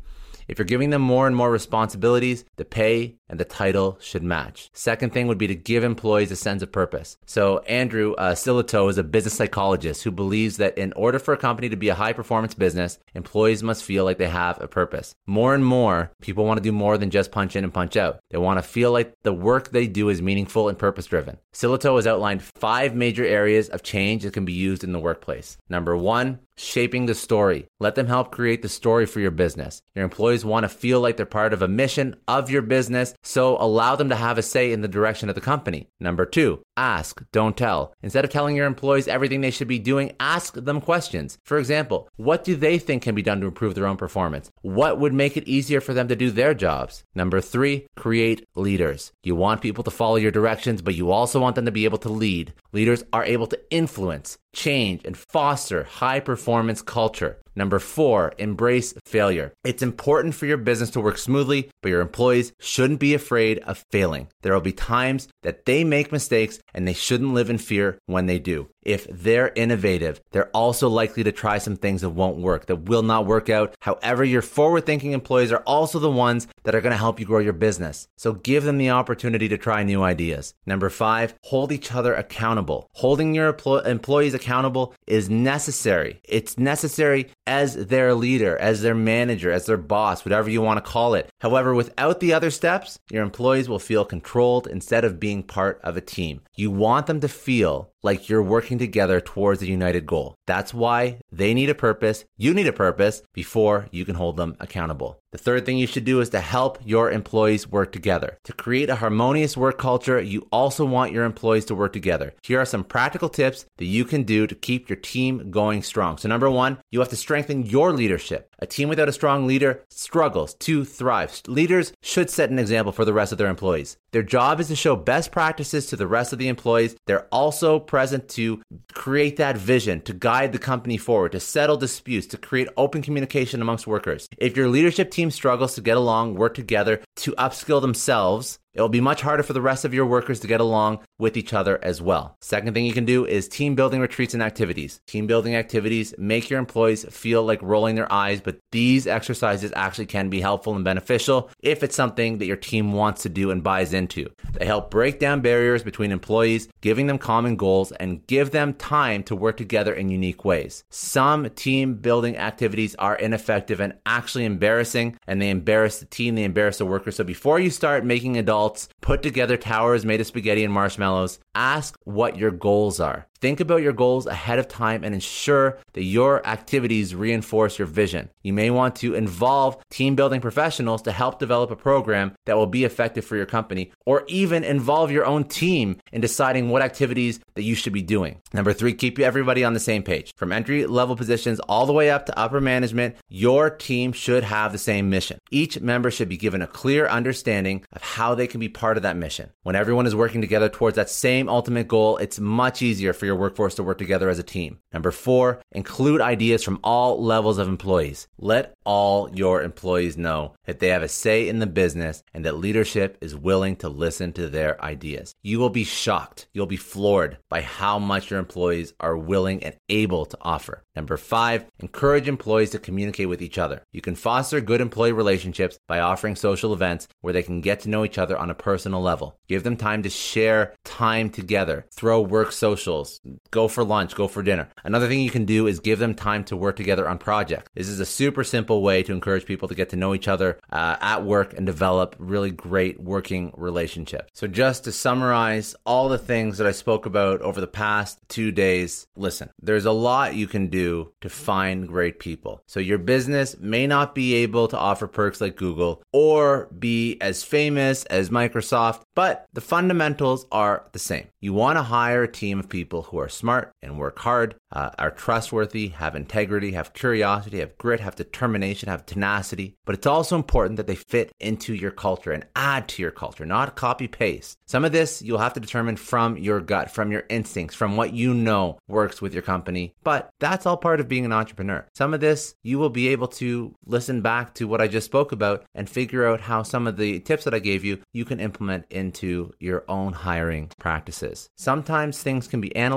If 0.48 0.58
you're 0.58 0.66
giving 0.66 0.90
them 0.90 1.02
more 1.02 1.26
and 1.26 1.34
more 1.36 1.50
responsibilities, 1.50 2.44
the 2.56 2.64
pay 2.64 3.16
and 3.32 3.40
the 3.40 3.44
title 3.46 3.98
should 3.98 4.22
match. 4.22 4.70
Second 4.74 5.14
thing 5.14 5.26
would 5.26 5.38
be 5.38 5.46
to 5.46 5.54
give 5.54 5.82
employees 5.82 6.30
a 6.30 6.36
sense 6.36 6.62
of 6.62 6.70
purpose. 6.70 7.16
So 7.24 7.60
Andrew 7.60 8.12
uh, 8.18 8.34
Sillitoe 8.34 8.90
is 8.90 8.98
a 8.98 9.02
business 9.02 9.32
psychologist 9.32 10.04
who 10.04 10.10
believes 10.10 10.58
that 10.58 10.76
in 10.76 10.92
order 10.92 11.18
for 11.18 11.32
a 11.32 11.38
company 11.38 11.70
to 11.70 11.76
be 11.76 11.88
a 11.88 11.94
high 11.94 12.12
performance 12.12 12.52
business, 12.52 12.98
employees 13.14 13.62
must 13.62 13.84
feel 13.84 14.04
like 14.04 14.18
they 14.18 14.28
have 14.28 14.60
a 14.60 14.68
purpose. 14.68 15.14
More 15.26 15.54
and 15.54 15.64
more, 15.64 16.12
people 16.20 16.44
want 16.44 16.58
to 16.58 16.62
do 16.62 16.72
more 16.72 16.98
than 16.98 17.08
just 17.08 17.32
punch 17.32 17.56
in 17.56 17.64
and 17.64 17.72
punch 17.72 17.96
out. 17.96 18.20
They 18.30 18.36
want 18.36 18.58
to 18.58 18.62
feel 18.62 18.92
like 18.92 19.14
the 19.22 19.32
work 19.32 19.70
they 19.70 19.86
do 19.86 20.10
is 20.10 20.20
meaningful 20.20 20.68
and 20.68 20.78
purpose 20.78 21.06
driven. 21.06 21.38
Sillitoe 21.54 21.96
has 21.96 22.06
outlined 22.06 22.42
five 22.42 22.94
major 22.94 23.24
areas 23.24 23.70
of 23.70 23.82
change 23.82 24.24
that 24.24 24.34
can 24.34 24.44
be 24.44 24.52
used 24.52 24.84
in 24.84 24.92
the 24.92 25.00
workplace. 25.00 25.56
Number 25.70 25.96
one, 25.96 26.40
shaping 26.56 27.06
the 27.06 27.14
story. 27.14 27.66
Let 27.80 27.94
them 27.94 28.06
help 28.06 28.30
create 28.30 28.62
the 28.62 28.68
story 28.68 29.06
for 29.06 29.20
your 29.20 29.30
business. 29.30 29.82
Your 29.94 30.04
employees 30.04 30.44
want 30.44 30.64
to 30.64 30.68
feel 30.68 31.00
like 31.00 31.16
they're 31.16 31.26
part 31.26 31.52
of 31.52 31.62
a 31.62 31.68
mission 31.68 32.16
of 32.28 32.50
your 32.50 32.62
business, 32.62 33.14
so 33.22 33.56
allow 33.58 33.96
them 33.96 34.08
to 34.08 34.16
have 34.16 34.38
a 34.38 34.42
say 34.42 34.72
in 34.72 34.80
the 34.80 34.88
direction 34.88 35.28
of 35.28 35.34
the 35.34 35.40
company. 35.40 35.88
Number 36.00 36.26
two, 36.26 36.62
ask, 36.76 37.22
don't 37.32 37.56
tell. 37.56 37.94
Instead 38.02 38.24
of 38.24 38.30
telling 38.30 38.56
your 38.56 38.66
employees 38.66 39.08
everything 39.08 39.40
they 39.40 39.50
should 39.50 39.68
be 39.68 39.78
doing, 39.78 40.12
ask 40.20 40.54
them 40.54 40.80
questions. 40.80 41.38
For 41.44 41.58
example, 41.58 42.08
what 42.16 42.44
do 42.44 42.56
they 42.56 42.78
think 42.78 43.02
can 43.02 43.14
be 43.14 43.22
done 43.22 43.40
to 43.40 43.46
improve 43.46 43.74
their 43.74 43.86
own 43.86 43.96
performance? 43.96 44.50
What 44.62 44.98
would 44.98 45.12
make 45.12 45.36
it 45.36 45.48
easier 45.48 45.80
for 45.80 45.94
them 45.94 46.08
to 46.08 46.16
do 46.16 46.30
their 46.30 46.54
jobs? 46.54 47.04
Number 47.14 47.40
three, 47.40 47.86
create 47.96 48.46
leaders. 48.54 49.12
You 49.22 49.36
want 49.36 49.60
people 49.60 49.84
to 49.84 49.90
follow 49.90 50.16
your 50.16 50.30
directions, 50.30 50.82
but 50.82 50.94
you 50.94 51.10
also 51.10 51.40
want 51.40 51.56
them 51.56 51.66
to 51.66 51.72
be 51.72 51.84
able 51.84 51.98
to 51.98 52.08
lead. 52.08 52.54
Leaders 52.72 53.04
are 53.12 53.24
able 53.24 53.46
to 53.48 53.60
influence, 53.70 54.38
change, 54.54 55.02
and 55.04 55.16
foster 55.16 55.84
high 55.84 56.20
performance 56.20 56.82
culture. 56.82 57.38
Number 57.54 57.78
four, 57.78 58.32
embrace 58.38 58.94
failure. 59.04 59.52
It's 59.62 59.82
important 59.82 60.34
for 60.34 60.46
your 60.46 60.56
business 60.56 60.88
to 60.90 61.00
work 61.00 61.18
smoothly, 61.18 61.70
but 61.82 61.90
your 61.90 62.00
employees 62.00 62.52
shouldn't 62.58 62.98
be 62.98 63.12
afraid 63.12 63.58
of 63.58 63.84
failing. 63.90 64.28
There 64.40 64.54
will 64.54 64.62
be 64.62 64.72
times 64.72 65.28
that 65.42 65.66
they 65.66 65.84
make 65.84 66.12
mistakes 66.12 66.60
and 66.74 66.86
they 66.86 66.92
shouldn't 66.92 67.34
live 67.34 67.50
in 67.50 67.58
fear 67.58 67.98
when 68.06 68.26
they 68.26 68.38
do. 68.38 68.68
If 68.82 69.06
they're 69.08 69.52
innovative, 69.54 70.20
they're 70.32 70.48
also 70.48 70.88
likely 70.88 71.22
to 71.22 71.30
try 71.30 71.58
some 71.58 71.76
things 71.76 72.00
that 72.00 72.10
won't 72.10 72.38
work, 72.38 72.66
that 72.66 72.88
will 72.88 73.02
not 73.02 73.26
work 73.26 73.48
out. 73.48 73.76
However, 73.80 74.24
your 74.24 74.42
forward 74.42 74.86
thinking 74.86 75.12
employees 75.12 75.52
are 75.52 75.62
also 75.66 76.00
the 76.00 76.10
ones 76.10 76.48
that 76.64 76.74
are 76.74 76.80
going 76.80 76.90
to 76.90 76.96
help 76.96 77.20
you 77.20 77.26
grow 77.26 77.38
your 77.38 77.52
business. 77.52 78.08
So 78.16 78.32
give 78.32 78.64
them 78.64 78.78
the 78.78 78.90
opportunity 78.90 79.48
to 79.48 79.56
try 79.56 79.84
new 79.84 80.02
ideas. 80.02 80.54
Number 80.66 80.90
five, 80.90 81.34
hold 81.44 81.70
each 81.70 81.92
other 81.94 82.14
accountable. 82.14 82.88
Holding 82.94 83.36
your 83.36 83.56
employees 83.84 84.34
accountable 84.34 84.94
is 85.06 85.30
necessary. 85.30 86.20
It's 86.24 86.58
necessary 86.58 87.30
as 87.46 87.86
their 87.86 88.14
leader, 88.14 88.56
as 88.56 88.82
their 88.82 88.96
manager, 88.96 89.52
as 89.52 89.66
their 89.66 89.76
boss, 89.76 90.24
whatever 90.24 90.50
you 90.50 90.60
want 90.60 90.84
to 90.84 90.90
call 90.90 91.14
it. 91.14 91.30
However, 91.40 91.72
without 91.72 92.18
the 92.18 92.32
other 92.32 92.50
steps, 92.50 92.98
your 93.10 93.22
employees 93.22 93.68
will 93.68 93.78
feel 93.78 94.04
controlled 94.04 94.66
instead 94.66 95.04
of 95.04 95.20
being 95.20 95.44
part 95.44 95.80
of 95.84 95.96
a 95.96 96.00
team. 96.00 96.40
You 96.54 96.70
want 96.70 97.06
them 97.06 97.20
to 97.20 97.28
feel 97.28 97.91
like 98.02 98.28
you're 98.28 98.42
working 98.42 98.78
together 98.78 99.20
towards 99.20 99.62
a 99.62 99.66
united 99.66 100.06
goal. 100.06 100.34
That's 100.46 100.74
why 100.74 101.18
they 101.30 101.54
need 101.54 101.70
a 101.70 101.74
purpose, 101.74 102.24
you 102.36 102.54
need 102.54 102.66
a 102.66 102.72
purpose 102.72 103.22
before 103.32 103.88
you 103.90 104.04
can 104.04 104.16
hold 104.16 104.36
them 104.36 104.56
accountable. 104.60 105.18
The 105.32 105.38
third 105.38 105.64
thing 105.64 105.78
you 105.78 105.86
should 105.86 106.04
do 106.04 106.20
is 106.20 106.28
to 106.30 106.40
help 106.40 106.78
your 106.84 107.10
employees 107.10 107.66
work 107.66 107.90
together. 107.90 108.38
To 108.44 108.52
create 108.52 108.90
a 108.90 108.96
harmonious 108.96 109.56
work 109.56 109.78
culture, 109.78 110.20
you 110.20 110.46
also 110.52 110.84
want 110.84 111.12
your 111.12 111.24
employees 111.24 111.64
to 111.66 111.74
work 111.74 111.94
together. 111.94 112.34
Here 112.42 112.60
are 112.60 112.66
some 112.66 112.84
practical 112.84 113.30
tips 113.30 113.64
that 113.78 113.86
you 113.86 114.04
can 114.04 114.24
do 114.24 114.46
to 114.46 114.54
keep 114.54 114.90
your 114.90 114.96
team 114.96 115.50
going 115.50 115.82
strong. 115.82 116.18
So, 116.18 116.28
number 116.28 116.50
one, 116.50 116.78
you 116.90 116.98
have 116.98 117.08
to 117.08 117.16
strengthen 117.16 117.64
your 117.64 117.92
leadership. 117.94 118.50
A 118.58 118.66
team 118.66 118.90
without 118.90 119.08
a 119.08 119.12
strong 119.12 119.46
leader 119.46 119.84
struggles 119.88 120.54
to 120.54 120.84
thrive. 120.84 121.40
Leaders 121.48 121.92
should 122.02 122.28
set 122.28 122.50
an 122.50 122.58
example 122.58 122.92
for 122.92 123.06
the 123.06 123.14
rest 123.14 123.32
of 123.32 123.38
their 123.38 123.48
employees. 123.48 123.96
Their 124.12 124.22
job 124.22 124.60
is 124.60 124.68
to 124.68 124.76
show 124.76 124.94
best 124.94 125.32
practices 125.32 125.86
to 125.86 125.96
the 125.96 126.06
rest 126.06 126.34
of 126.34 126.38
the 126.38 126.48
employees. 126.48 126.94
They're 127.06 127.26
also 127.32 127.80
present 127.92 128.26
to 128.26 128.58
create 128.94 129.36
that 129.36 129.54
vision, 129.54 130.00
to 130.00 130.14
guide 130.14 130.50
the 130.50 130.58
company 130.58 130.96
forward, 130.96 131.30
to 131.32 131.38
settle 131.38 131.76
disputes, 131.76 132.26
to 132.26 132.38
create 132.38 132.66
open 132.78 133.02
communication 133.02 133.60
amongst 133.60 133.86
workers. 133.86 134.26
If 134.38 134.56
your 134.56 134.68
leadership 134.68 135.10
team 135.10 135.30
struggles 135.30 135.74
to 135.74 135.82
get 135.82 135.98
along, 135.98 136.36
work 136.36 136.54
together, 136.54 137.02
to 137.16 137.32
upskill 137.32 137.82
themselves, 137.82 138.58
it 138.72 138.80
will 138.80 138.88
be 138.88 139.02
much 139.02 139.20
harder 139.20 139.42
for 139.42 139.52
the 139.52 139.60
rest 139.60 139.84
of 139.84 139.92
your 139.92 140.06
workers 140.06 140.40
to 140.40 140.46
get 140.46 140.62
along 140.62 141.00
with 141.22 141.36
each 141.36 141.54
other 141.54 141.78
as 141.82 142.02
well. 142.02 142.36
Second 142.40 142.74
thing 142.74 142.84
you 142.84 142.92
can 142.92 143.04
do 143.04 143.24
is 143.24 143.46
team 143.48 143.76
building 143.76 144.00
retreats 144.00 144.34
and 144.34 144.42
activities. 144.42 145.00
Team 145.06 145.28
building 145.28 145.54
activities 145.54 146.12
make 146.18 146.50
your 146.50 146.58
employees 146.58 147.04
feel 147.04 147.44
like 147.44 147.62
rolling 147.62 147.94
their 147.94 148.12
eyes, 148.12 148.40
but 148.40 148.58
these 148.72 149.06
exercises 149.06 149.72
actually 149.76 150.06
can 150.06 150.28
be 150.28 150.40
helpful 150.40 150.74
and 150.74 150.84
beneficial 150.84 151.48
if 151.60 151.84
it's 151.84 151.94
something 151.94 152.38
that 152.38 152.46
your 152.46 152.56
team 152.56 152.92
wants 152.92 153.22
to 153.22 153.28
do 153.28 153.52
and 153.52 153.62
buys 153.62 153.92
into. 153.92 154.28
They 154.52 154.66
help 154.66 154.90
break 154.90 155.20
down 155.20 155.42
barriers 155.42 155.84
between 155.84 156.10
employees, 156.10 156.68
giving 156.80 157.06
them 157.06 157.18
common 157.18 157.54
goals 157.54 157.92
and 157.92 158.26
give 158.26 158.50
them 158.50 158.74
time 158.74 159.22
to 159.24 159.36
work 159.36 159.56
together 159.56 159.94
in 159.94 160.08
unique 160.08 160.44
ways. 160.44 160.82
Some 160.90 161.48
team 161.50 161.94
building 161.94 162.36
activities 162.36 162.96
are 162.96 163.14
ineffective 163.14 163.80
and 163.80 163.94
actually 164.04 164.44
embarrassing, 164.44 165.16
and 165.28 165.40
they 165.40 165.50
embarrass 165.50 166.00
the 166.00 166.06
team, 166.06 166.34
they 166.34 166.42
embarrass 166.42 166.78
the 166.78 166.86
workers. 166.86 167.14
So 167.14 167.22
before 167.22 167.60
you 167.60 167.70
start 167.70 168.04
making 168.04 168.36
adults 168.36 168.88
put 169.00 169.22
together 169.22 169.56
towers 169.56 170.04
made 170.04 170.20
of 170.20 170.26
spaghetti 170.26 170.64
and 170.64 170.74
marshmallows, 170.74 171.11
ask 171.54 171.98
what 172.04 172.36
your 172.36 172.50
goals 172.50 173.00
are. 173.00 173.26
Think 173.42 173.58
about 173.58 173.82
your 173.82 173.92
goals 173.92 174.26
ahead 174.26 174.60
of 174.60 174.68
time 174.68 175.02
and 175.02 175.12
ensure 175.12 175.80
that 175.94 176.04
your 176.04 176.46
activities 176.46 177.12
reinforce 177.12 177.76
your 177.76 177.88
vision. 177.88 178.30
You 178.44 178.52
may 178.52 178.70
want 178.70 178.94
to 178.96 179.16
involve 179.16 179.76
team 179.90 180.14
building 180.14 180.40
professionals 180.40 181.02
to 181.02 181.10
help 181.10 181.40
develop 181.40 181.72
a 181.72 181.76
program 181.76 182.36
that 182.46 182.56
will 182.56 182.68
be 182.68 182.84
effective 182.84 183.24
for 183.24 183.34
your 183.34 183.46
company, 183.46 183.90
or 184.06 184.22
even 184.28 184.62
involve 184.62 185.10
your 185.10 185.26
own 185.26 185.42
team 185.42 185.96
in 186.12 186.20
deciding 186.20 186.68
what 186.68 186.82
activities 186.82 187.40
that 187.54 187.64
you 187.64 187.74
should 187.74 187.92
be 187.92 188.00
doing. 188.00 188.40
Number 188.52 188.72
three, 188.72 188.94
keep 188.94 189.18
everybody 189.18 189.64
on 189.64 189.74
the 189.74 189.80
same 189.80 190.04
page. 190.04 190.32
From 190.36 190.52
entry 190.52 190.86
level 190.86 191.16
positions 191.16 191.58
all 191.68 191.86
the 191.86 191.92
way 191.92 192.10
up 192.10 192.26
to 192.26 192.38
upper 192.38 192.60
management, 192.60 193.16
your 193.28 193.70
team 193.70 194.12
should 194.12 194.44
have 194.44 194.70
the 194.70 194.78
same 194.78 195.10
mission. 195.10 195.38
Each 195.50 195.80
member 195.80 196.12
should 196.12 196.28
be 196.28 196.36
given 196.36 196.62
a 196.62 196.68
clear 196.68 197.08
understanding 197.08 197.84
of 197.92 198.02
how 198.02 198.36
they 198.36 198.46
can 198.46 198.60
be 198.60 198.68
part 198.68 198.96
of 198.96 199.02
that 199.02 199.16
mission. 199.16 199.50
When 199.64 199.74
everyone 199.74 200.06
is 200.06 200.14
working 200.14 200.40
together 200.40 200.68
towards 200.68 200.94
that 200.94 201.10
same 201.10 201.48
ultimate 201.48 201.88
goal, 201.88 202.18
it's 202.18 202.38
much 202.38 202.82
easier 202.82 203.12
for 203.12 203.26
your 203.26 203.31
workforce 203.36 203.74
to 203.76 203.82
work 203.82 203.98
together 203.98 204.28
as 204.28 204.38
a 204.38 204.42
team. 204.42 204.78
Number 204.92 205.10
four, 205.10 205.60
include 205.72 206.20
ideas 206.20 206.62
from 206.62 206.80
all 206.82 207.22
levels 207.22 207.58
of 207.58 207.68
employees. 207.68 208.28
Let 208.38 208.74
all 208.84 209.30
your 209.34 209.62
employees 209.62 210.16
know 210.16 210.54
that 210.64 210.78
they 210.78 210.88
have 210.88 211.02
a 211.02 211.08
say 211.08 211.48
in 211.48 211.58
the 211.58 211.66
business 211.66 212.22
and 212.34 212.44
that 212.44 212.56
leadership 212.56 213.18
is 213.20 213.34
willing 213.34 213.76
to 213.76 213.88
listen 213.88 214.32
to 214.34 214.48
their 214.48 214.82
ideas. 214.84 215.34
You 215.42 215.58
will 215.58 215.70
be 215.70 215.84
shocked. 215.84 216.48
You'll 216.52 216.66
be 216.66 216.76
floored 216.76 217.38
by 217.48 217.62
how 217.62 217.98
much 217.98 218.30
your 218.30 218.38
employees 218.38 218.92
are 219.00 219.16
willing 219.16 219.62
and 219.64 219.76
able 219.88 220.26
to 220.26 220.38
offer. 220.42 220.82
Number 220.94 221.16
five, 221.16 221.64
encourage 221.80 222.28
employees 222.28 222.70
to 222.70 222.78
communicate 222.78 223.28
with 223.28 223.40
each 223.40 223.58
other. 223.58 223.82
You 223.92 224.02
can 224.02 224.14
foster 224.14 224.60
good 224.60 224.80
employee 224.80 225.12
relationships 225.12 225.78
by 225.88 226.00
offering 226.00 226.36
social 226.36 226.72
events 226.74 227.08
where 227.20 227.32
they 227.32 227.42
can 227.42 227.60
get 227.60 227.80
to 227.80 227.88
know 227.88 228.04
each 228.04 228.18
other 228.18 228.36
on 228.36 228.50
a 228.50 228.54
personal 228.54 229.00
level. 229.00 229.38
Give 229.48 229.62
them 229.62 229.76
time 229.76 230.02
to 230.02 230.10
share 230.10 230.74
time 230.84 231.30
together, 231.30 231.86
throw 231.94 232.20
work 232.20 232.52
socials, 232.52 233.20
go 233.50 233.68
for 233.68 233.84
lunch, 233.84 234.14
go 234.14 234.28
for 234.28 234.42
dinner. 234.42 234.68
Another 234.84 235.08
thing 235.08 235.20
you 235.20 235.30
can 235.30 235.44
do 235.44 235.66
is 235.66 235.80
give 235.80 235.98
them 235.98 236.14
time 236.14 236.44
to 236.44 236.56
work 236.56 236.76
together 236.76 237.08
on 237.08 237.18
projects. 237.18 237.70
This 237.74 237.88
is 237.88 238.00
a 238.00 238.06
super 238.06 238.44
simple 238.44 238.82
way 238.82 239.02
to 239.02 239.12
encourage 239.12 239.46
people 239.46 239.68
to 239.68 239.74
get 239.74 239.90
to 239.90 239.96
know 239.96 240.14
each 240.14 240.28
other 240.28 240.58
uh, 240.70 240.96
at 241.00 241.24
work 241.24 241.54
and 241.54 241.66
develop 241.66 242.16
really 242.18 242.50
great 242.50 243.00
working 243.00 243.52
relationships. 243.56 244.30
So, 244.32 244.46
just 244.46 244.84
to 244.84 244.92
summarize 244.92 245.74
all 245.86 246.08
the 246.08 246.18
things 246.18 246.58
that 246.58 246.66
I 246.66 246.72
spoke 246.72 247.06
about 247.06 247.40
over 247.42 247.60
the 247.60 247.66
past 247.66 248.18
two 248.28 248.50
days, 248.50 249.06
listen, 249.16 249.50
there's 249.60 249.84
a 249.84 249.92
lot 249.92 250.34
you 250.34 250.46
can 250.46 250.68
do 250.68 251.12
to 251.20 251.28
find 251.28 251.88
great 251.88 252.18
people. 252.18 252.62
So, 252.66 252.80
your 252.80 252.98
business 252.98 253.56
may 253.58 253.86
not 253.86 254.14
be 254.14 254.34
able 254.34 254.68
to 254.68 254.78
offer 254.78 255.06
perks 255.06 255.40
like 255.40 255.56
Google 255.56 256.02
or 256.12 256.68
be 256.78 257.20
as 257.20 257.44
famous 257.44 258.04
as 258.06 258.30
Microsoft, 258.30 259.02
but 259.14 259.46
the 259.52 259.60
fundamentals 259.60 260.46
are 260.50 260.88
the 260.92 260.98
same. 260.98 261.28
You 261.40 261.52
want 261.52 261.76
to 261.76 261.82
hire 261.82 262.22
a 262.22 262.30
team 262.30 262.58
of 262.58 262.68
people 262.68 263.02
who 263.12 263.18
are 263.18 263.28
smart 263.28 263.72
and 263.82 263.98
work 263.98 264.18
hard, 264.20 264.56
uh, 264.72 264.90
are 264.98 265.10
trustworthy, 265.10 265.88
have 265.88 266.16
integrity, 266.16 266.72
have 266.72 266.94
curiosity, 266.94 267.60
have 267.60 267.76
grit, 267.76 268.00
have 268.00 268.16
determination, 268.16 268.88
have 268.88 269.04
tenacity. 269.04 269.76
But 269.84 269.94
it's 269.94 270.06
also 270.06 270.34
important 270.34 270.78
that 270.78 270.86
they 270.86 270.94
fit 270.94 271.30
into 271.38 271.74
your 271.74 271.90
culture 271.90 272.32
and 272.32 272.46
add 272.56 272.88
to 272.88 273.02
your 273.02 273.10
culture, 273.10 273.44
not 273.44 273.76
copy 273.76 274.08
paste. 274.08 274.58
Some 274.66 274.84
of 274.84 274.92
this 274.92 275.20
you'll 275.20 275.38
have 275.38 275.52
to 275.52 275.60
determine 275.60 275.96
from 275.96 276.38
your 276.38 276.60
gut, 276.60 276.90
from 276.90 277.12
your 277.12 277.24
instincts, 277.28 277.76
from 277.76 277.96
what 277.96 278.14
you 278.14 278.32
know 278.32 278.78
works 278.88 279.20
with 279.20 279.34
your 279.34 279.42
company. 279.42 279.94
But 280.02 280.30
that's 280.40 280.64
all 280.64 280.78
part 280.78 280.98
of 280.98 281.08
being 281.08 281.26
an 281.26 281.32
entrepreneur. 281.32 281.86
Some 281.94 282.14
of 282.14 282.20
this 282.20 282.54
you 282.62 282.78
will 282.78 282.90
be 282.90 283.08
able 283.08 283.28
to 283.28 283.74
listen 283.84 284.22
back 284.22 284.54
to 284.54 284.66
what 284.66 284.80
I 284.80 284.88
just 284.88 285.06
spoke 285.06 285.32
about 285.32 285.66
and 285.74 285.88
figure 285.88 286.26
out 286.26 286.40
how 286.40 286.62
some 286.62 286.86
of 286.86 286.96
the 286.96 287.20
tips 287.20 287.44
that 287.44 287.52
I 287.52 287.58
gave 287.58 287.84
you 287.84 287.98
you 288.14 288.24
can 288.24 288.40
implement 288.40 288.86
into 288.88 289.52
your 289.60 289.84
own 289.86 290.14
hiring 290.14 290.70
practices. 290.78 291.50
Sometimes 291.58 292.22
things 292.22 292.48
can 292.48 292.62
be 292.62 292.74
analyzed 292.74 292.91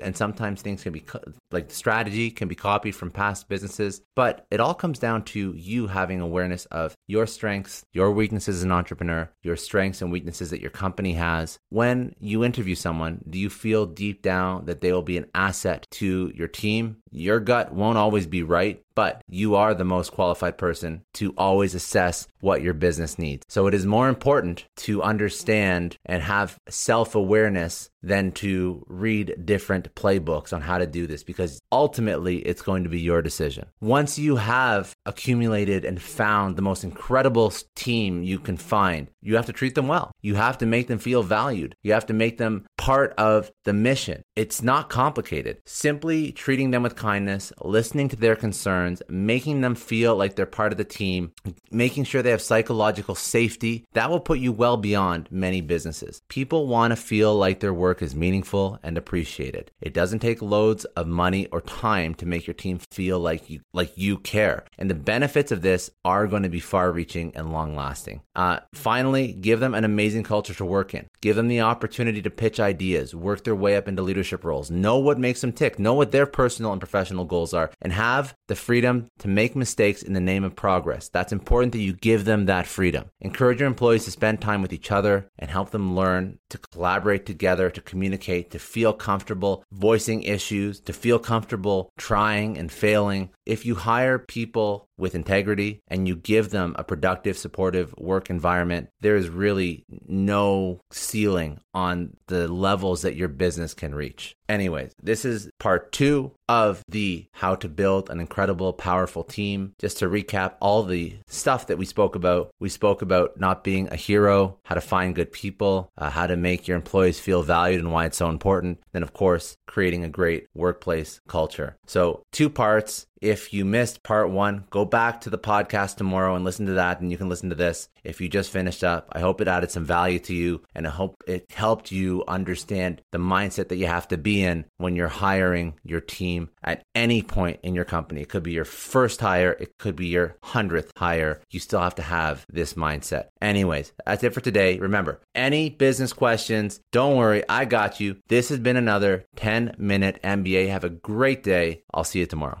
and 0.00 0.16
sometimes 0.16 0.62
things 0.62 0.82
can 0.82 0.92
be 0.92 1.04
like 1.50 1.68
the 1.68 1.74
strategy 1.74 2.30
can 2.30 2.48
be 2.48 2.54
copied 2.54 2.94
from 2.94 3.10
past 3.10 3.48
businesses, 3.48 4.02
but 4.14 4.46
it 4.50 4.60
all 4.60 4.74
comes 4.74 4.98
down 4.98 5.24
to 5.24 5.52
you 5.54 5.86
having 5.86 6.20
awareness 6.20 6.66
of 6.66 6.94
your 7.06 7.26
strengths, 7.26 7.84
your 7.92 8.10
weaknesses 8.10 8.56
as 8.56 8.62
an 8.62 8.72
entrepreneur, 8.72 9.30
your 9.42 9.56
strengths 9.56 10.02
and 10.02 10.12
weaknesses 10.12 10.50
that 10.50 10.60
your 10.60 10.70
company 10.70 11.12
has. 11.14 11.58
When 11.70 12.14
you 12.18 12.44
interview 12.44 12.74
someone, 12.74 13.24
do 13.28 13.38
you 13.38 13.50
feel 13.50 13.86
deep 13.86 14.22
down 14.22 14.66
that 14.66 14.80
they 14.80 14.92
will 14.92 15.02
be 15.02 15.18
an 15.18 15.26
asset 15.34 15.86
to 15.92 16.32
your 16.34 16.48
team? 16.48 16.98
Your 17.10 17.40
gut 17.40 17.72
won't 17.72 17.98
always 17.98 18.26
be 18.26 18.42
right, 18.42 18.82
but 18.94 19.22
you 19.28 19.54
are 19.54 19.74
the 19.74 19.84
most 19.84 20.12
qualified 20.12 20.58
person 20.58 21.02
to 21.14 21.32
always 21.38 21.74
assess 21.74 22.26
what 22.40 22.62
your 22.62 22.74
business 22.74 23.18
needs. 23.18 23.44
So 23.48 23.66
it 23.66 23.74
is 23.74 23.86
more 23.86 24.08
important 24.08 24.64
to 24.78 25.02
understand 25.02 25.96
and 26.04 26.22
have 26.22 26.58
self 26.68 27.14
awareness 27.14 27.90
than 28.02 28.32
to 28.32 28.84
read 28.88 29.34
different 29.44 29.94
playbooks 29.94 30.52
on 30.52 30.62
how 30.62 30.78
to 30.78 30.86
do 30.86 31.06
this 31.06 31.22
because 31.22 31.60
ultimately 31.70 32.38
it's 32.38 32.62
going 32.62 32.84
to 32.84 32.90
be 32.90 33.00
your 33.00 33.22
decision. 33.22 33.66
Once 33.80 34.18
you 34.18 34.36
have 34.36 34.94
accumulated 35.06 35.84
and 35.84 36.00
found 36.00 36.56
the 36.56 36.62
most 36.62 36.84
incredible 36.84 37.52
team 37.74 38.22
you 38.22 38.38
can 38.38 38.56
find, 38.56 39.08
you 39.20 39.36
have 39.36 39.46
to 39.46 39.52
treat 39.52 39.74
them 39.74 39.88
well. 39.88 40.12
You 40.22 40.36
have 40.36 40.58
to 40.58 40.66
make 40.66 40.88
them 40.88 40.98
feel 40.98 41.22
valued. 41.22 41.74
You 41.82 41.92
have 41.92 42.06
to 42.06 42.14
make 42.14 42.38
them 42.38 42.66
part 42.88 43.12
of 43.18 43.52
the 43.64 43.72
mission. 43.74 44.22
It's 44.34 44.62
not 44.62 44.88
complicated. 44.88 45.58
Simply 45.66 46.32
treating 46.32 46.70
them 46.70 46.82
with 46.82 46.96
kindness, 46.96 47.52
listening 47.60 48.08
to 48.08 48.16
their 48.16 48.34
concerns, 48.34 49.02
making 49.10 49.60
them 49.60 49.74
feel 49.74 50.16
like 50.16 50.36
they're 50.36 50.46
part 50.46 50.72
of 50.72 50.78
the 50.78 50.84
team, 50.84 51.32
making 51.70 52.04
sure 52.04 52.22
they 52.22 52.30
have 52.30 52.40
psychological 52.40 53.14
safety, 53.14 53.84
that 53.92 54.08
will 54.08 54.20
put 54.20 54.38
you 54.38 54.52
well 54.52 54.78
beyond 54.78 55.28
many 55.30 55.60
businesses. 55.60 56.22
People 56.30 56.66
want 56.66 56.92
to 56.92 56.96
feel 56.96 57.34
like 57.34 57.60
their 57.60 57.74
work 57.74 58.00
is 58.00 58.14
meaningful 58.14 58.78
and 58.82 58.96
appreciated. 58.96 59.70
It 59.82 59.92
doesn't 59.92 60.20
take 60.20 60.40
loads 60.40 60.86
of 60.86 61.06
money 61.06 61.46
or 61.48 61.60
time 61.60 62.14
to 62.14 62.24
make 62.24 62.46
your 62.46 62.54
team 62.54 62.80
feel 62.90 63.20
like 63.20 63.50
you 63.50 63.60
like 63.74 63.98
you 63.98 64.16
care. 64.16 64.64
And 64.78 64.88
the 64.88 64.94
benefits 64.94 65.52
of 65.52 65.60
this 65.60 65.90
are 66.06 66.26
going 66.26 66.44
to 66.44 66.48
be 66.48 66.60
far 66.60 66.90
reaching 66.90 67.36
and 67.36 67.52
long 67.52 67.76
lasting. 67.76 68.22
Uh, 68.34 68.60
finally, 68.72 69.34
give 69.34 69.60
them 69.60 69.74
an 69.74 69.84
amazing 69.84 70.22
culture 70.22 70.54
to 70.54 70.64
work 70.64 70.94
in. 70.94 71.06
Give 71.20 71.36
them 71.36 71.48
the 71.48 71.60
opportunity 71.60 72.22
to 72.22 72.30
pitch 72.30 72.58
ideas, 72.58 72.77
work 73.14 73.44
their 73.44 73.54
way 73.54 73.76
up 73.76 73.88
into 73.88 74.02
leadership 74.02 74.44
roles, 74.44 74.70
know 74.70 74.98
what 74.98 75.18
makes 75.18 75.40
them 75.40 75.52
tick, 75.52 75.78
know 75.78 75.94
what 75.94 76.12
their 76.12 76.26
personal 76.26 76.72
and 76.72 76.80
professional 76.80 77.24
goals 77.24 77.52
are, 77.52 77.70
and 77.80 77.92
have 77.92 78.34
the 78.46 78.54
freedom 78.54 79.10
to 79.18 79.28
make 79.28 79.54
mistakes 79.54 80.02
in 80.02 80.12
the 80.12 80.20
name 80.20 80.44
of 80.44 80.56
progress. 80.56 81.08
That's 81.08 81.32
important 81.32 81.72
that 81.72 81.80
you 81.80 81.92
give 81.92 82.24
them 82.24 82.46
that 82.46 82.66
freedom. 82.66 83.06
Encourage 83.20 83.60
your 83.60 83.66
employees 83.66 84.04
to 84.04 84.10
spend 84.10 84.40
time 84.40 84.62
with 84.62 84.72
each 84.72 84.90
other 84.90 85.28
and 85.38 85.50
help 85.50 85.70
them 85.70 85.94
learn 85.94 86.38
to 86.50 86.58
collaborate 86.58 87.26
together, 87.26 87.70
to 87.70 87.80
communicate, 87.80 88.50
to 88.50 88.58
feel 88.58 88.92
comfortable 88.92 89.64
voicing 89.72 90.22
issues, 90.22 90.80
to 90.80 90.92
feel 90.92 91.18
comfortable 91.18 91.92
trying 91.98 92.56
and 92.56 92.72
failing. 92.72 93.30
If 93.48 93.64
you 93.64 93.76
hire 93.76 94.18
people 94.18 94.88
with 94.98 95.14
integrity 95.14 95.80
and 95.88 96.06
you 96.06 96.16
give 96.16 96.50
them 96.50 96.74
a 96.78 96.84
productive, 96.84 97.38
supportive 97.38 97.94
work 97.96 98.28
environment, 98.28 98.90
there 99.00 99.16
is 99.16 99.30
really 99.30 99.86
no 100.06 100.80
ceiling 100.92 101.60
on 101.72 102.16
the 102.26 102.46
levels 102.46 103.02
that 103.02 103.16
your 103.16 103.28
business 103.28 103.72
can 103.72 103.94
reach. 103.94 104.34
Anyways, 104.48 104.92
this 105.02 105.24
is 105.24 105.48
part 105.58 105.92
two 105.92 106.32
of 106.48 106.82
the 106.88 107.26
how 107.32 107.54
to 107.54 107.68
build 107.68 108.10
an 108.10 108.20
incredible, 108.20 108.72
powerful 108.72 109.22
team. 109.22 109.72
Just 109.78 109.98
to 109.98 110.08
recap 110.08 110.54
all 110.60 110.82
the 110.82 111.16
stuff 111.26 111.68
that 111.68 111.78
we 111.78 111.86
spoke 111.86 112.16
about, 112.16 112.50
we 112.58 112.68
spoke 112.68 113.00
about 113.00 113.38
not 113.38 113.64
being 113.64 113.88
a 113.90 113.96
hero, 113.96 114.58
how 114.64 114.74
to 114.74 114.80
find 114.80 115.14
good 115.14 115.32
people, 115.32 115.90
uh, 115.96 116.10
how 116.10 116.26
to 116.26 116.36
make 116.36 116.66
your 116.66 116.76
employees 116.76 117.20
feel 117.20 117.42
valued 117.42 117.80
and 117.80 117.92
why 117.92 118.04
it's 118.06 118.18
so 118.18 118.28
important. 118.28 118.78
Then, 118.98 119.04
of 119.04 119.12
course, 119.12 119.56
creating 119.68 120.02
a 120.02 120.08
great 120.08 120.48
workplace 120.56 121.20
culture. 121.28 121.76
So, 121.86 122.24
two 122.32 122.50
parts. 122.50 123.06
If 123.20 123.54
you 123.54 123.64
missed 123.64 124.02
part 124.02 124.28
one, 124.30 124.64
go 124.70 124.84
back 124.84 125.20
to 125.20 125.30
the 125.30 125.38
podcast 125.38 125.96
tomorrow 125.96 126.34
and 126.34 126.44
listen 126.44 126.66
to 126.66 126.72
that, 126.72 127.00
and 127.00 127.12
you 127.12 127.16
can 127.16 127.28
listen 127.28 127.48
to 127.50 127.54
this. 127.54 127.88
If 128.04 128.20
you 128.20 128.28
just 128.28 128.50
finished 128.50 128.84
up, 128.84 129.08
I 129.12 129.20
hope 129.20 129.40
it 129.40 129.48
added 129.48 129.70
some 129.70 129.84
value 129.84 130.18
to 130.20 130.34
you 130.34 130.62
and 130.74 130.86
I 130.86 130.90
hope 130.90 131.16
it 131.26 131.46
helped 131.50 131.90
you 131.92 132.24
understand 132.28 133.02
the 133.12 133.18
mindset 133.18 133.68
that 133.68 133.76
you 133.76 133.86
have 133.86 134.08
to 134.08 134.18
be 134.18 134.42
in 134.42 134.64
when 134.76 134.96
you're 134.96 135.08
hiring 135.08 135.74
your 135.84 136.00
team 136.00 136.50
at 136.62 136.82
any 136.94 137.22
point 137.22 137.60
in 137.62 137.74
your 137.74 137.84
company. 137.84 138.22
It 138.22 138.28
could 138.28 138.42
be 138.42 138.52
your 138.52 138.64
first 138.64 139.20
hire, 139.20 139.52
it 139.52 139.78
could 139.78 139.96
be 139.96 140.06
your 140.06 140.36
hundredth 140.42 140.92
hire. 140.96 141.40
You 141.50 141.60
still 141.60 141.80
have 141.80 141.96
to 141.96 142.02
have 142.02 142.46
this 142.50 142.74
mindset. 142.74 143.28
Anyways, 143.40 143.92
that's 144.04 144.24
it 144.24 144.34
for 144.34 144.40
today. 144.40 144.78
Remember, 144.78 145.20
any 145.34 145.70
business 145.70 146.12
questions, 146.12 146.80
don't 146.92 147.16
worry, 147.16 147.42
I 147.48 147.64
got 147.64 148.00
you. 148.00 148.16
This 148.28 148.48
has 148.50 148.58
been 148.58 148.76
another 148.76 149.24
10 149.36 149.76
minute 149.78 150.20
MBA. 150.22 150.68
Have 150.68 150.84
a 150.84 150.90
great 150.90 151.42
day. 151.42 151.82
I'll 151.92 152.04
see 152.04 152.20
you 152.20 152.26
tomorrow. 152.26 152.60